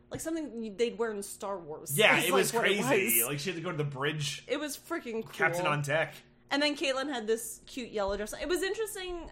[0.10, 1.92] like something they'd wear in Star Wars.
[1.98, 2.80] Yeah, it like, was crazy.
[2.80, 3.28] It, was.
[3.28, 5.34] Like she had to go to the bridge, It was freaking cool.
[5.34, 6.14] captain on deck.
[6.50, 8.34] And then Kaitlyn had this cute yellow dress.
[8.42, 9.30] It was interesting.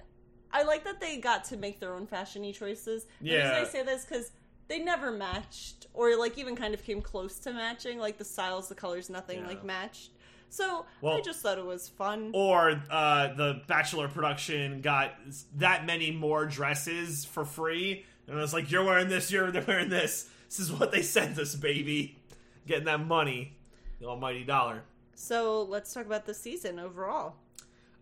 [0.52, 3.06] I like that they got to make their own fashiony choices.
[3.22, 3.50] The Yeah.
[3.52, 4.32] reason I say this because
[4.68, 7.98] they never matched, or like even kind of came close to matching.
[7.98, 9.48] Like the styles, the colors, nothing Yeah.
[9.48, 10.12] like matched.
[10.56, 12.32] So Well- I just thought it was fun.
[12.34, 15.14] Or uh, the Bachelor production got
[15.58, 19.90] that many more dresses for free, and it was like, "You're wearing this, you're wearing
[19.90, 20.30] this.
[20.48, 22.18] This is what they sent us, baby.
[22.68, 23.58] Getting that money,
[24.00, 24.84] the almighty dollar."
[25.14, 27.36] So let's talk about the season overall.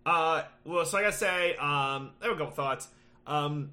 [0.05, 2.87] Uh, well, so I gotta say, um, I have a couple thoughts.
[3.25, 3.71] Um,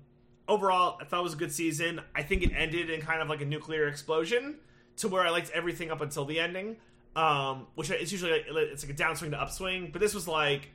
[0.48, 2.00] overall, I thought it was a good season.
[2.14, 4.56] I think it ended in kind of like a nuclear explosion,
[4.96, 6.76] to where I liked everything up until the ending.
[7.16, 10.68] Um, which it's usually like, it's like a downswing to upswing, but this was like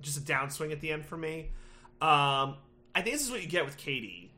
[0.00, 1.50] just a downswing at the end for me.
[2.00, 2.56] Um,
[2.94, 4.32] I think this is what you get with Katie.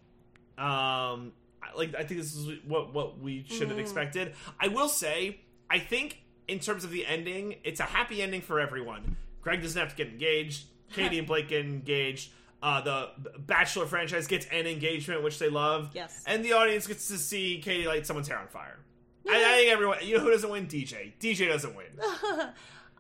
[0.59, 1.33] Um,
[1.77, 4.35] like I think this is what what we should have expected.
[4.61, 8.61] I will say, I think in terms of the ending, it's a happy ending for
[8.61, 9.17] everyone.
[9.41, 10.67] Greg doesn't have to get engaged.
[10.93, 12.31] Katie and Blake get engaged.
[12.63, 13.11] Uh, the
[13.41, 15.91] Bachelor franchise gets an engagement, which they love.
[15.93, 16.23] Yes.
[16.27, 18.79] And the audience gets to see Katie light someone's hair on fire.
[19.29, 19.99] I, I think everyone.
[20.03, 20.67] You know who doesn't win?
[20.67, 21.13] DJ.
[21.21, 21.87] DJ doesn't win.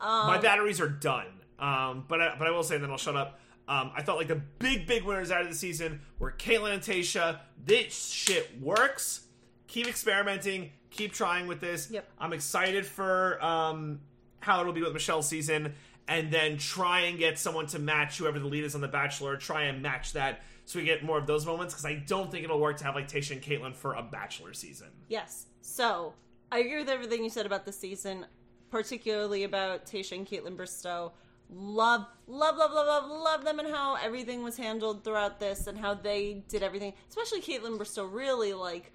[0.00, 1.26] Um, My batteries are done.
[1.58, 3.38] Um, but I, but I will say, and then I'll shut up.
[3.68, 6.82] Um, I thought like the big big winners out of the season were Kaitlyn and
[6.82, 7.38] Tayshia.
[7.64, 9.26] This shit works.
[9.68, 10.72] Keep experimenting.
[10.90, 11.90] Keep trying with this.
[11.90, 12.06] Yep.
[12.18, 14.00] I'm excited for um,
[14.40, 15.72] how it'll be with Michelle's season,
[16.08, 19.36] and then try and get someone to match whoever the lead is on The Bachelor.
[19.36, 22.44] Try and match that so we get more of those moments because I don't think
[22.44, 24.88] it'll work to have like Tayshia and Kaitlyn for a Bachelor season.
[25.08, 25.46] Yes.
[25.60, 26.14] So
[26.50, 28.26] I agree with everything you said about the season,
[28.70, 31.12] particularly about Tayshia and Kaitlyn Bristowe.
[31.50, 35.78] Love, love, love, love, love, love them and how everything was handled throughout this and
[35.78, 36.94] how they did everything.
[37.08, 38.10] Especially Kaitlyn Bristowe.
[38.10, 38.92] Really, like,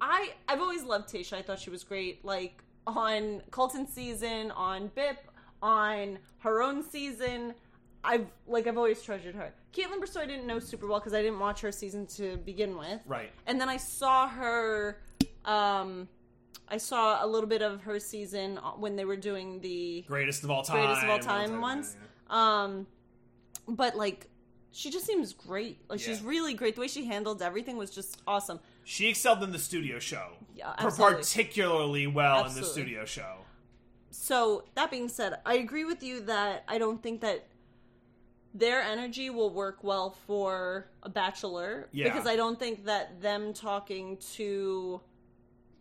[0.00, 1.34] I I've always loved Tayshia.
[1.34, 2.24] I thought she was great.
[2.24, 5.18] Like on Colton season, on Bip,
[5.62, 7.54] on her own season.
[8.02, 9.52] I've like I've always treasured her.
[9.74, 12.76] Kaitlyn Bristowe I didn't know super well because I didn't watch her season to begin
[12.76, 13.00] with.
[13.06, 13.30] Right.
[13.46, 15.00] And then I saw her.
[15.44, 16.08] Um,
[16.68, 20.50] I saw a little bit of her season when they were doing the Greatest of
[20.50, 20.76] all time.
[20.76, 21.96] greatest of all time ones.
[22.28, 22.86] Um,
[23.66, 24.28] but like,
[24.72, 25.78] she just seems great.
[25.88, 26.76] Like she's really great.
[26.76, 28.60] The way she handled everything was just awesome.
[28.84, 30.28] She excelled in the studio show.
[30.54, 31.18] Yeah, absolutely.
[31.18, 33.38] particularly well in the studio show.
[34.10, 37.46] So that being said, I agree with you that I don't think that
[38.52, 42.04] their energy will work well for a bachelor Yeah.
[42.04, 45.00] because I don't think that them talking to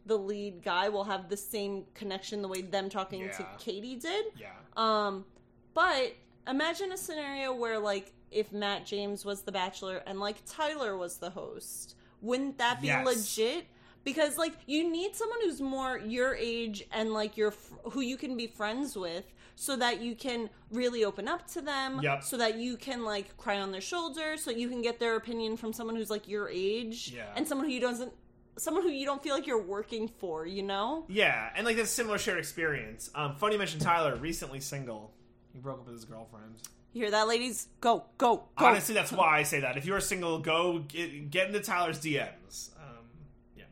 [0.06, 4.26] the lead guy will have the same connection the way them talking to Katie did.
[4.38, 4.52] Yeah.
[4.78, 5.26] Um,
[5.74, 6.14] but
[6.48, 11.18] imagine a scenario where like if Matt James was the bachelor and like Tyler was
[11.18, 11.96] the host.
[12.22, 13.06] Wouldn't that be Yes.
[13.06, 13.66] legit?
[14.04, 18.18] Because like you need someone who's more your age and like your fr- who you
[18.18, 19.26] can be friends with
[19.56, 22.24] so that you can really open up to them Yep.
[22.24, 25.58] so that you can like cry on their shoulder so you can get their opinion
[25.58, 27.26] from someone who's like your age Yeah.
[27.36, 28.14] and someone who you doesn't
[28.58, 31.06] someone who you don't feel like you're working for, you know?
[31.08, 33.10] Yeah, and like that's a similar shared experience.
[33.16, 35.14] Um, funny you mentioned Tyler, recently single.
[35.54, 36.56] He broke up with his girlfriend.
[36.92, 37.68] You hear that ladies?
[37.80, 38.66] Go, go, go.
[38.66, 39.78] Honestly, that's why I say that.
[39.78, 42.72] If you're single, go get, get into Tyler's DMs.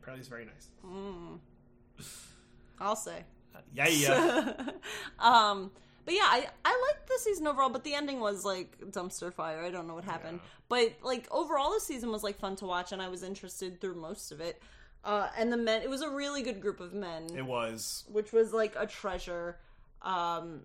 [0.08, 2.08] Apparently he's very nice.
[2.80, 3.26] I'll say.
[3.74, 4.54] Yeah, yeah.
[5.20, 5.72] um
[6.06, 9.62] but yeah i i liked the season overall but the ending was like dumpster fire
[9.64, 10.50] i don't know what happened Yeah.
[10.70, 13.96] but like overall the season was like fun to watch and i was interested through
[13.96, 14.62] most of it
[15.04, 18.06] uh and the men it was a really good group of men it was.
[18.10, 19.58] which was like a treasure
[20.04, 20.62] um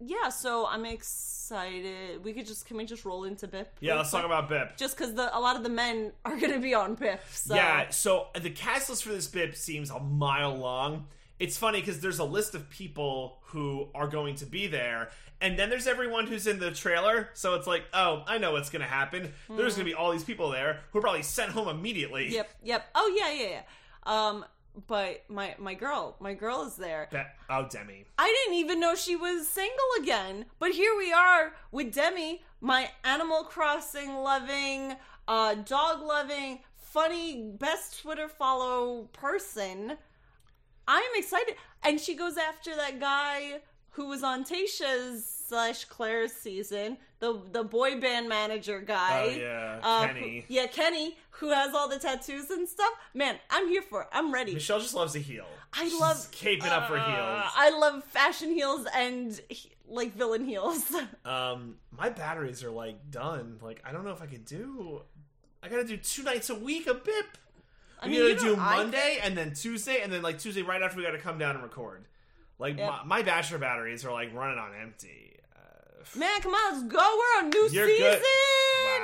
[0.00, 3.98] yeah so i'm excited we could just can we just roll into bip Yeah, real
[3.98, 4.76] let's talk about Bip.
[4.76, 7.90] just because the a lot of the men are gonna be on bip so Yeah,
[7.90, 11.06] so the cast list for this bit seems a mile long.
[11.38, 15.08] It's funny because there's a list of people who are going to be there,
[15.40, 17.30] and then there's everyone who's in the trailer.
[17.32, 19.32] So it's like, oh, I know what's going to happen.
[19.48, 22.28] There's going to be all these people there who are probably sent home immediately.
[22.28, 22.84] Yep, yep.
[22.94, 23.62] Oh yeah, yeah, yeah.
[24.04, 24.44] Um,
[24.86, 27.08] but my my girl, my girl is there.
[27.12, 28.04] That, oh, Demi.
[28.18, 30.46] I didn't even know she was single again.
[30.58, 34.94] But here we are with Demi, my Animal Crossing loving,
[35.28, 39.96] uh, dog loving, funny, best Twitter follow person.
[40.88, 46.96] I'm excited, and she goes after that guy who was on Tayshia's slash Claire's season,
[47.18, 49.24] the the boy band manager guy.
[49.34, 50.44] Oh, yeah, Uh, Kenny.
[50.46, 52.92] who- yeah, Kenny, who has all the tattoos and stuff.
[53.14, 54.08] Man, I'm here for it.
[54.12, 54.54] I'm ready.
[54.54, 55.46] Michelle just loves a heel.
[55.72, 57.52] I She's love caping up for Uh, heels.
[57.56, 60.84] I love fashion heels and he- like villain heels.
[61.24, 63.58] Um, my batteries are like done.
[63.60, 65.02] Like, I don't know if I could do
[65.62, 67.26] I gotta do two nights a week of BIP.
[68.00, 70.96] I We mean, gotta do Monday and then Tuesday and then like Tuesday right after
[70.96, 72.06] we gotta come down and record.
[72.58, 72.88] Like Yep.
[72.90, 75.29] my, my bachelor batteries are like running on empty.
[76.16, 76.98] Man, come on, let's go.
[76.98, 78.10] We're on new You're season.
[78.10, 78.22] good.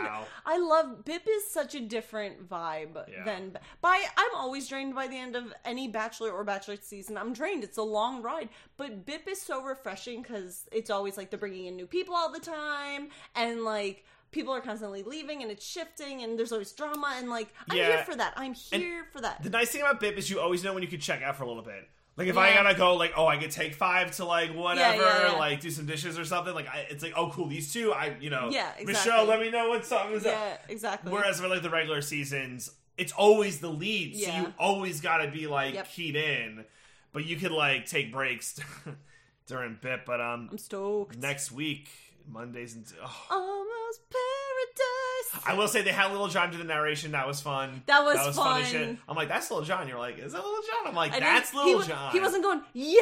[0.05, 0.27] Wow.
[0.45, 3.25] I love Bip is such a different vibe Yeah.
[3.25, 7.17] than by I'm always drained by the end of any bachelor or bachelorette season.
[7.19, 7.65] I'm drained.
[7.65, 11.67] It's a long ride, but Bip is so refreshing cuz it's always like they're bringing
[11.67, 16.23] in new people all the time and like people are constantly leaving and it's shifting
[16.23, 17.87] and there's always drama and like I'm Yeah.
[17.97, 18.35] here for that.
[18.37, 19.43] I'm here for that.
[19.43, 21.45] The nice thing about BIP is you always know when you can check out for
[21.45, 21.89] a little bit.
[22.17, 25.33] Like if I gotta go, like oh, I could take five to like whatever, yeah,
[25.33, 25.39] yeah.
[25.39, 26.55] like do some dishes or something.
[26.55, 28.87] Like I, it's like oh cool, these two, I you know, Yeah, exactly.
[28.87, 30.33] Michelle, let me know what song is up.
[30.33, 31.13] yeah, exactly.
[31.13, 35.47] Whereas for like the regular seasons, it's always the lead, so you always gotta be
[35.47, 35.91] like Yep.
[35.91, 36.65] keyed in.
[37.13, 38.59] But you could like take breaks
[39.47, 40.07] during bit.
[40.07, 41.19] But um, I'm stoked.
[41.19, 41.89] next week,
[42.29, 43.27] Mondays and oh.
[43.31, 45.45] Almost paradise.
[45.47, 47.13] I will say they had Lil Jon do the narration.
[47.13, 47.83] That was fun.
[47.87, 48.65] That was as fun.
[48.65, 48.97] shit.
[49.09, 49.87] I'm like, that's Lil Jon.
[49.89, 50.87] You're like, is that Lil Jon?
[50.89, 52.13] I'm like, I that's Little he, John.
[52.13, 53.01] He wasn't going, yeah.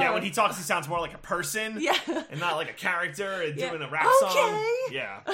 [0.00, 1.76] Yeah, when he talks, he sounds more like a person.
[1.82, 1.96] Yeah.
[2.30, 3.70] And not like a character and Yeah.
[3.70, 4.32] doing a rap Okay.
[4.32, 4.64] song.
[4.92, 5.20] Yeah.
[5.26, 5.30] I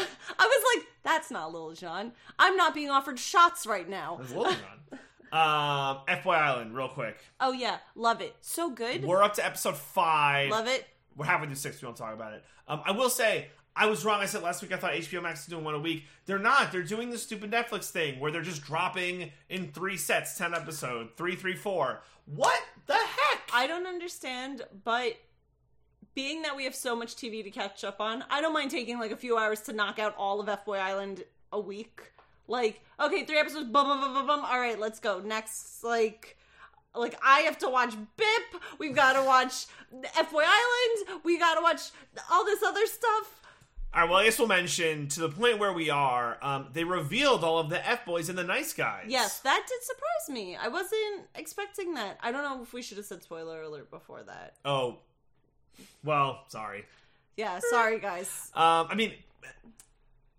[0.46, 2.12] was like, that's not Lil Jon.
[2.38, 4.16] I'm not being offered shots right now.
[4.20, 4.98] That's Lil Jon.
[5.32, 7.18] um, FY Island, real quick.
[7.40, 7.78] Oh, yeah.
[7.94, 8.34] Love it.
[8.40, 9.04] So good.
[9.04, 10.50] We're up to episode five.
[10.50, 10.86] Love it.
[11.18, 11.82] We're halfway through six.
[11.82, 12.44] We don't talk about it.
[12.68, 14.20] Um, I will say, I was wrong.
[14.20, 16.04] I said last week I thought HBO Max is doing one a week.
[16.26, 16.72] They're not.
[16.72, 21.10] They're doing the stupid Netflix thing where they're just dropping in three sets, ten episode,
[21.16, 22.00] three, three, four.
[22.26, 23.50] What the heck?
[23.52, 25.16] I don't understand, but
[26.14, 28.98] being that we have so much TV to catch up on, I don't mind taking
[28.98, 32.00] like a few hours to knock out all of FY Island a week.
[32.48, 34.44] Like, okay, three episodes, bum, bum, bum, bum, bum.
[34.44, 35.20] All right, let's go.
[35.20, 36.36] Next, like,
[36.94, 38.60] like I have to watch BIP.
[38.78, 41.20] We've got to watch FY Island.
[41.24, 41.90] We got to watch
[42.30, 43.34] all this other stuff.
[43.94, 46.36] All right, well, I guess we'll mention to the point where we are.
[46.42, 49.06] Um, they revealed all of the F boys and the nice guys.
[49.08, 50.56] Yes, that did surprise me.
[50.56, 52.18] I wasn't expecting that.
[52.22, 54.56] I don't know if we should have said spoiler alert before that.
[54.62, 54.98] Oh,
[56.04, 56.84] well, sorry.
[57.38, 58.50] Yeah, sorry guys.
[58.54, 59.12] Um, I mean,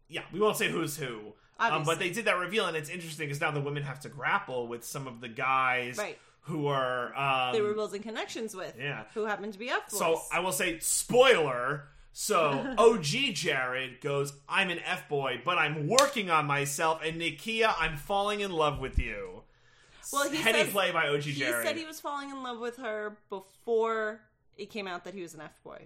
[0.10, 1.34] yeah, we won't say who's who.
[1.60, 4.10] Um, but they did that reveal, and it's interesting because now the women have to
[4.10, 6.18] grapple with some of the guys Right.
[6.50, 7.16] Who are.
[7.18, 8.76] Um, They were building connections with.
[8.78, 9.04] Yeah.
[9.14, 10.00] Who happened to be F boys.
[10.00, 11.86] So I will say, spoiler.
[12.12, 13.04] So OG
[13.34, 18.42] Jared goes, "I'm an f boy, but I'm working on myself." And Nakia, I'm falling
[18.42, 19.44] in love with you.
[20.12, 21.62] Well, he heady says- play by OG he Jared.
[21.62, 24.22] He said he was falling in love with her before
[24.58, 25.86] it came out that he was an F boy.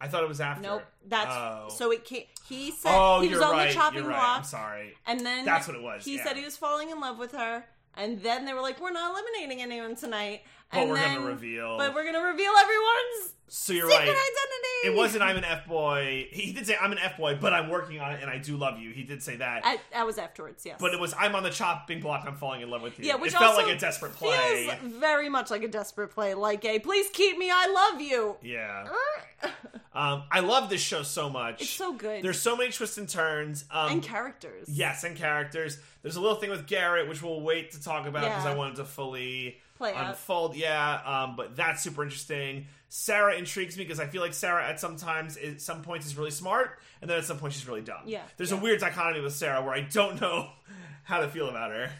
[0.00, 0.62] I thought it was after.
[0.62, 0.84] Nope.
[1.08, 1.68] That's Oh.
[1.70, 2.22] so it came.
[2.48, 3.68] He said Oh, he was on right.
[3.68, 4.16] the chopping you're right.
[4.16, 4.94] block, I'm sorry.
[5.06, 6.24] and then That's what it was, He yeah.
[6.24, 7.64] said he was falling in love with her,
[7.98, 11.26] and then they were like, "We're not eliminating anyone tonight." But and we're then, gonna
[11.26, 11.78] reveal.
[11.78, 14.08] But we're gonna reveal everyone's So you're secret right.
[14.08, 14.58] identity.
[14.84, 16.28] It wasn't I'm an F boy.
[16.30, 18.56] He did say I'm an F boy, but I'm working on it and I do
[18.56, 18.90] love you.
[18.90, 19.62] He did say that.
[19.64, 20.64] I, that was afterwards.
[20.66, 22.24] Yes, but it was I'm on the chopping block.
[22.26, 23.06] I'm falling in love with you.
[23.06, 24.68] yeah, which it felt like a desperate play.
[24.80, 28.36] Feels very much like a desperate play, like a "Please keep me, I love you."
[28.42, 28.88] Yeah.
[29.94, 31.60] Um, I love this show so much.
[31.62, 32.22] It's so good.
[32.22, 33.64] There's so many twists and turns.
[33.70, 34.68] Um, and characters.
[34.68, 35.78] yes, and characters.
[36.02, 38.52] There's a little thing with Garrett, which we'll wait to talk about because Yeah.
[38.52, 40.10] I wanted to fully Play out.
[40.10, 40.56] unfold.
[40.56, 42.66] Yeah, um, but that's super interesting.
[42.88, 46.30] Sarah intrigues me because I feel like Sarah at sometimes at some points is really
[46.30, 48.02] smart, and then at some point she's really dumb.
[48.06, 50.50] Yeah, There's a weird dichotomy with Sarah where I don't know
[51.04, 51.90] how to feel about her.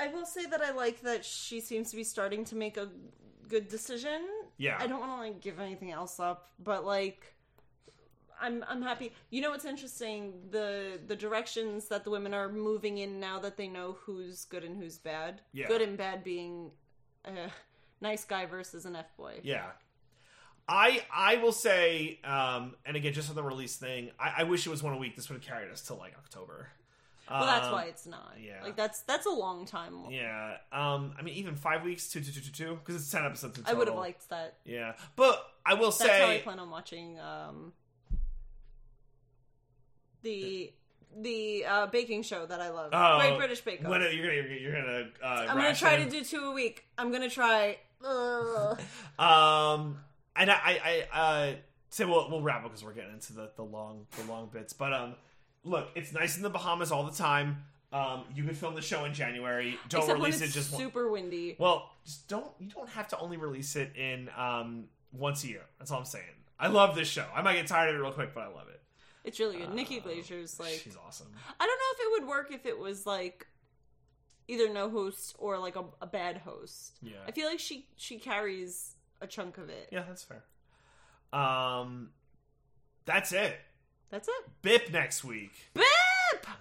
[0.00, 2.88] I will say that I like that she seems to be starting to make a
[3.48, 4.20] good decision.
[4.56, 4.76] Yeah.
[4.78, 7.34] I don't want to like give anything else up, but like
[8.40, 9.12] I'm I'm happy.
[9.30, 10.34] You know what's interesting?
[10.50, 14.64] The the directions that the women are moving in now that they know who's good
[14.64, 15.40] and who's bad.
[15.52, 15.66] Yeah.
[15.66, 16.70] Good and bad being
[17.24, 17.50] a
[18.00, 19.40] nice guy versus an F boy.
[19.42, 19.66] Yeah.
[20.68, 24.66] I I will say, um, and again, just on the release thing, I, I wish
[24.66, 25.16] it was one a week.
[25.16, 26.68] This would have carried us till like October.
[27.30, 28.34] Well, that's Um, why it's not.
[28.40, 28.62] yeah.
[28.62, 29.94] Like that's that's a long time.
[30.10, 30.56] Yeah.
[30.72, 31.14] Um.
[31.18, 33.64] I mean, even five weeks, two, two, two, two, two, because it's ten episodes in
[33.66, 34.56] I would have liked that.
[34.64, 37.72] Yeah, but I will That's how I say, plan on watching um
[40.22, 40.72] the
[41.16, 43.90] the uh, baking show that I love, oh, Great British Bake Off.
[43.90, 45.08] When you're gonna you're, gonna.
[45.22, 46.84] Uh, I'm gonna try to do two a week.
[46.96, 47.78] I'm gonna try.
[49.18, 49.98] Um,
[50.36, 51.54] and I, I, I uh,
[51.90, 54.72] say we'll we'll wrap up because we're getting into the the long the long bits.
[54.72, 55.14] But um,
[55.64, 57.64] look, it's nice in the Bahamas all the time.
[57.92, 59.78] Um, you can film the show in January.
[59.88, 61.56] Don't Except release it just one- super windy.
[61.58, 62.46] Well, just don't.
[62.58, 65.62] You don't have to only release it in um once a year.
[65.78, 66.24] That's all I'm saying.
[66.60, 67.24] I love this show.
[67.34, 68.77] I might get tired of it real quick, but I love it.
[69.24, 69.74] It's really good.
[69.74, 71.28] Nikki Uh, Glaser's like she's awesome.
[71.60, 73.46] I don't know if it would work if it was like
[74.46, 76.98] either no host or like a, a bad host.
[77.02, 77.16] Yeah.
[77.26, 79.88] I feel like she she carries a chunk of it.
[79.92, 80.44] Yeah, that's fair.
[81.32, 82.10] Um,
[83.04, 83.58] that's it.
[84.10, 84.44] That's it.
[84.62, 85.52] BIP next week.
[85.74, 85.84] Bip!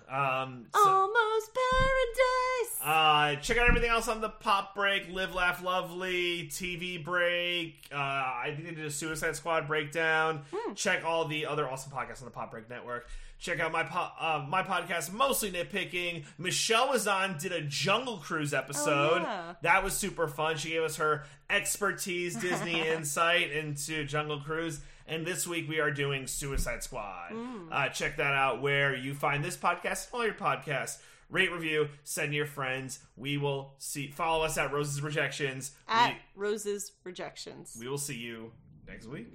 [0.10, 2.80] Um, so, Almost Paradise.
[2.84, 7.76] Uh, check out everything else on the Pop Break, Live Laugh Lovely, TV Break.
[7.92, 10.42] Uh, I think they did a Suicide Squad breakdown.
[10.76, 13.08] Check all the other awesome podcasts on the Pop Break Network.
[13.40, 16.24] Check out my po- uh, my podcast, mostly nitpicking.
[16.40, 19.22] Michelle was on, did a Jungle Cruise episode.
[19.22, 19.54] yeah.
[19.62, 20.58] That was super fun.
[20.58, 24.80] She gave us her expertise, Disney insight into Jungle Cruise.
[25.08, 27.34] And this week we are doing Suicide Squad.
[27.72, 30.98] Uh, check that out where you find this podcast, all your podcasts.
[31.30, 33.00] Rate, review, send your friends.
[33.16, 34.08] We will see.
[34.12, 35.72] Follow us at Roses Rejections.
[35.88, 37.76] At Rose's Rejections.
[37.78, 38.52] we, we will see you
[38.88, 39.28] next week.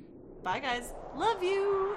[0.43, 0.93] Bye, guys.
[1.15, 1.97] Love you.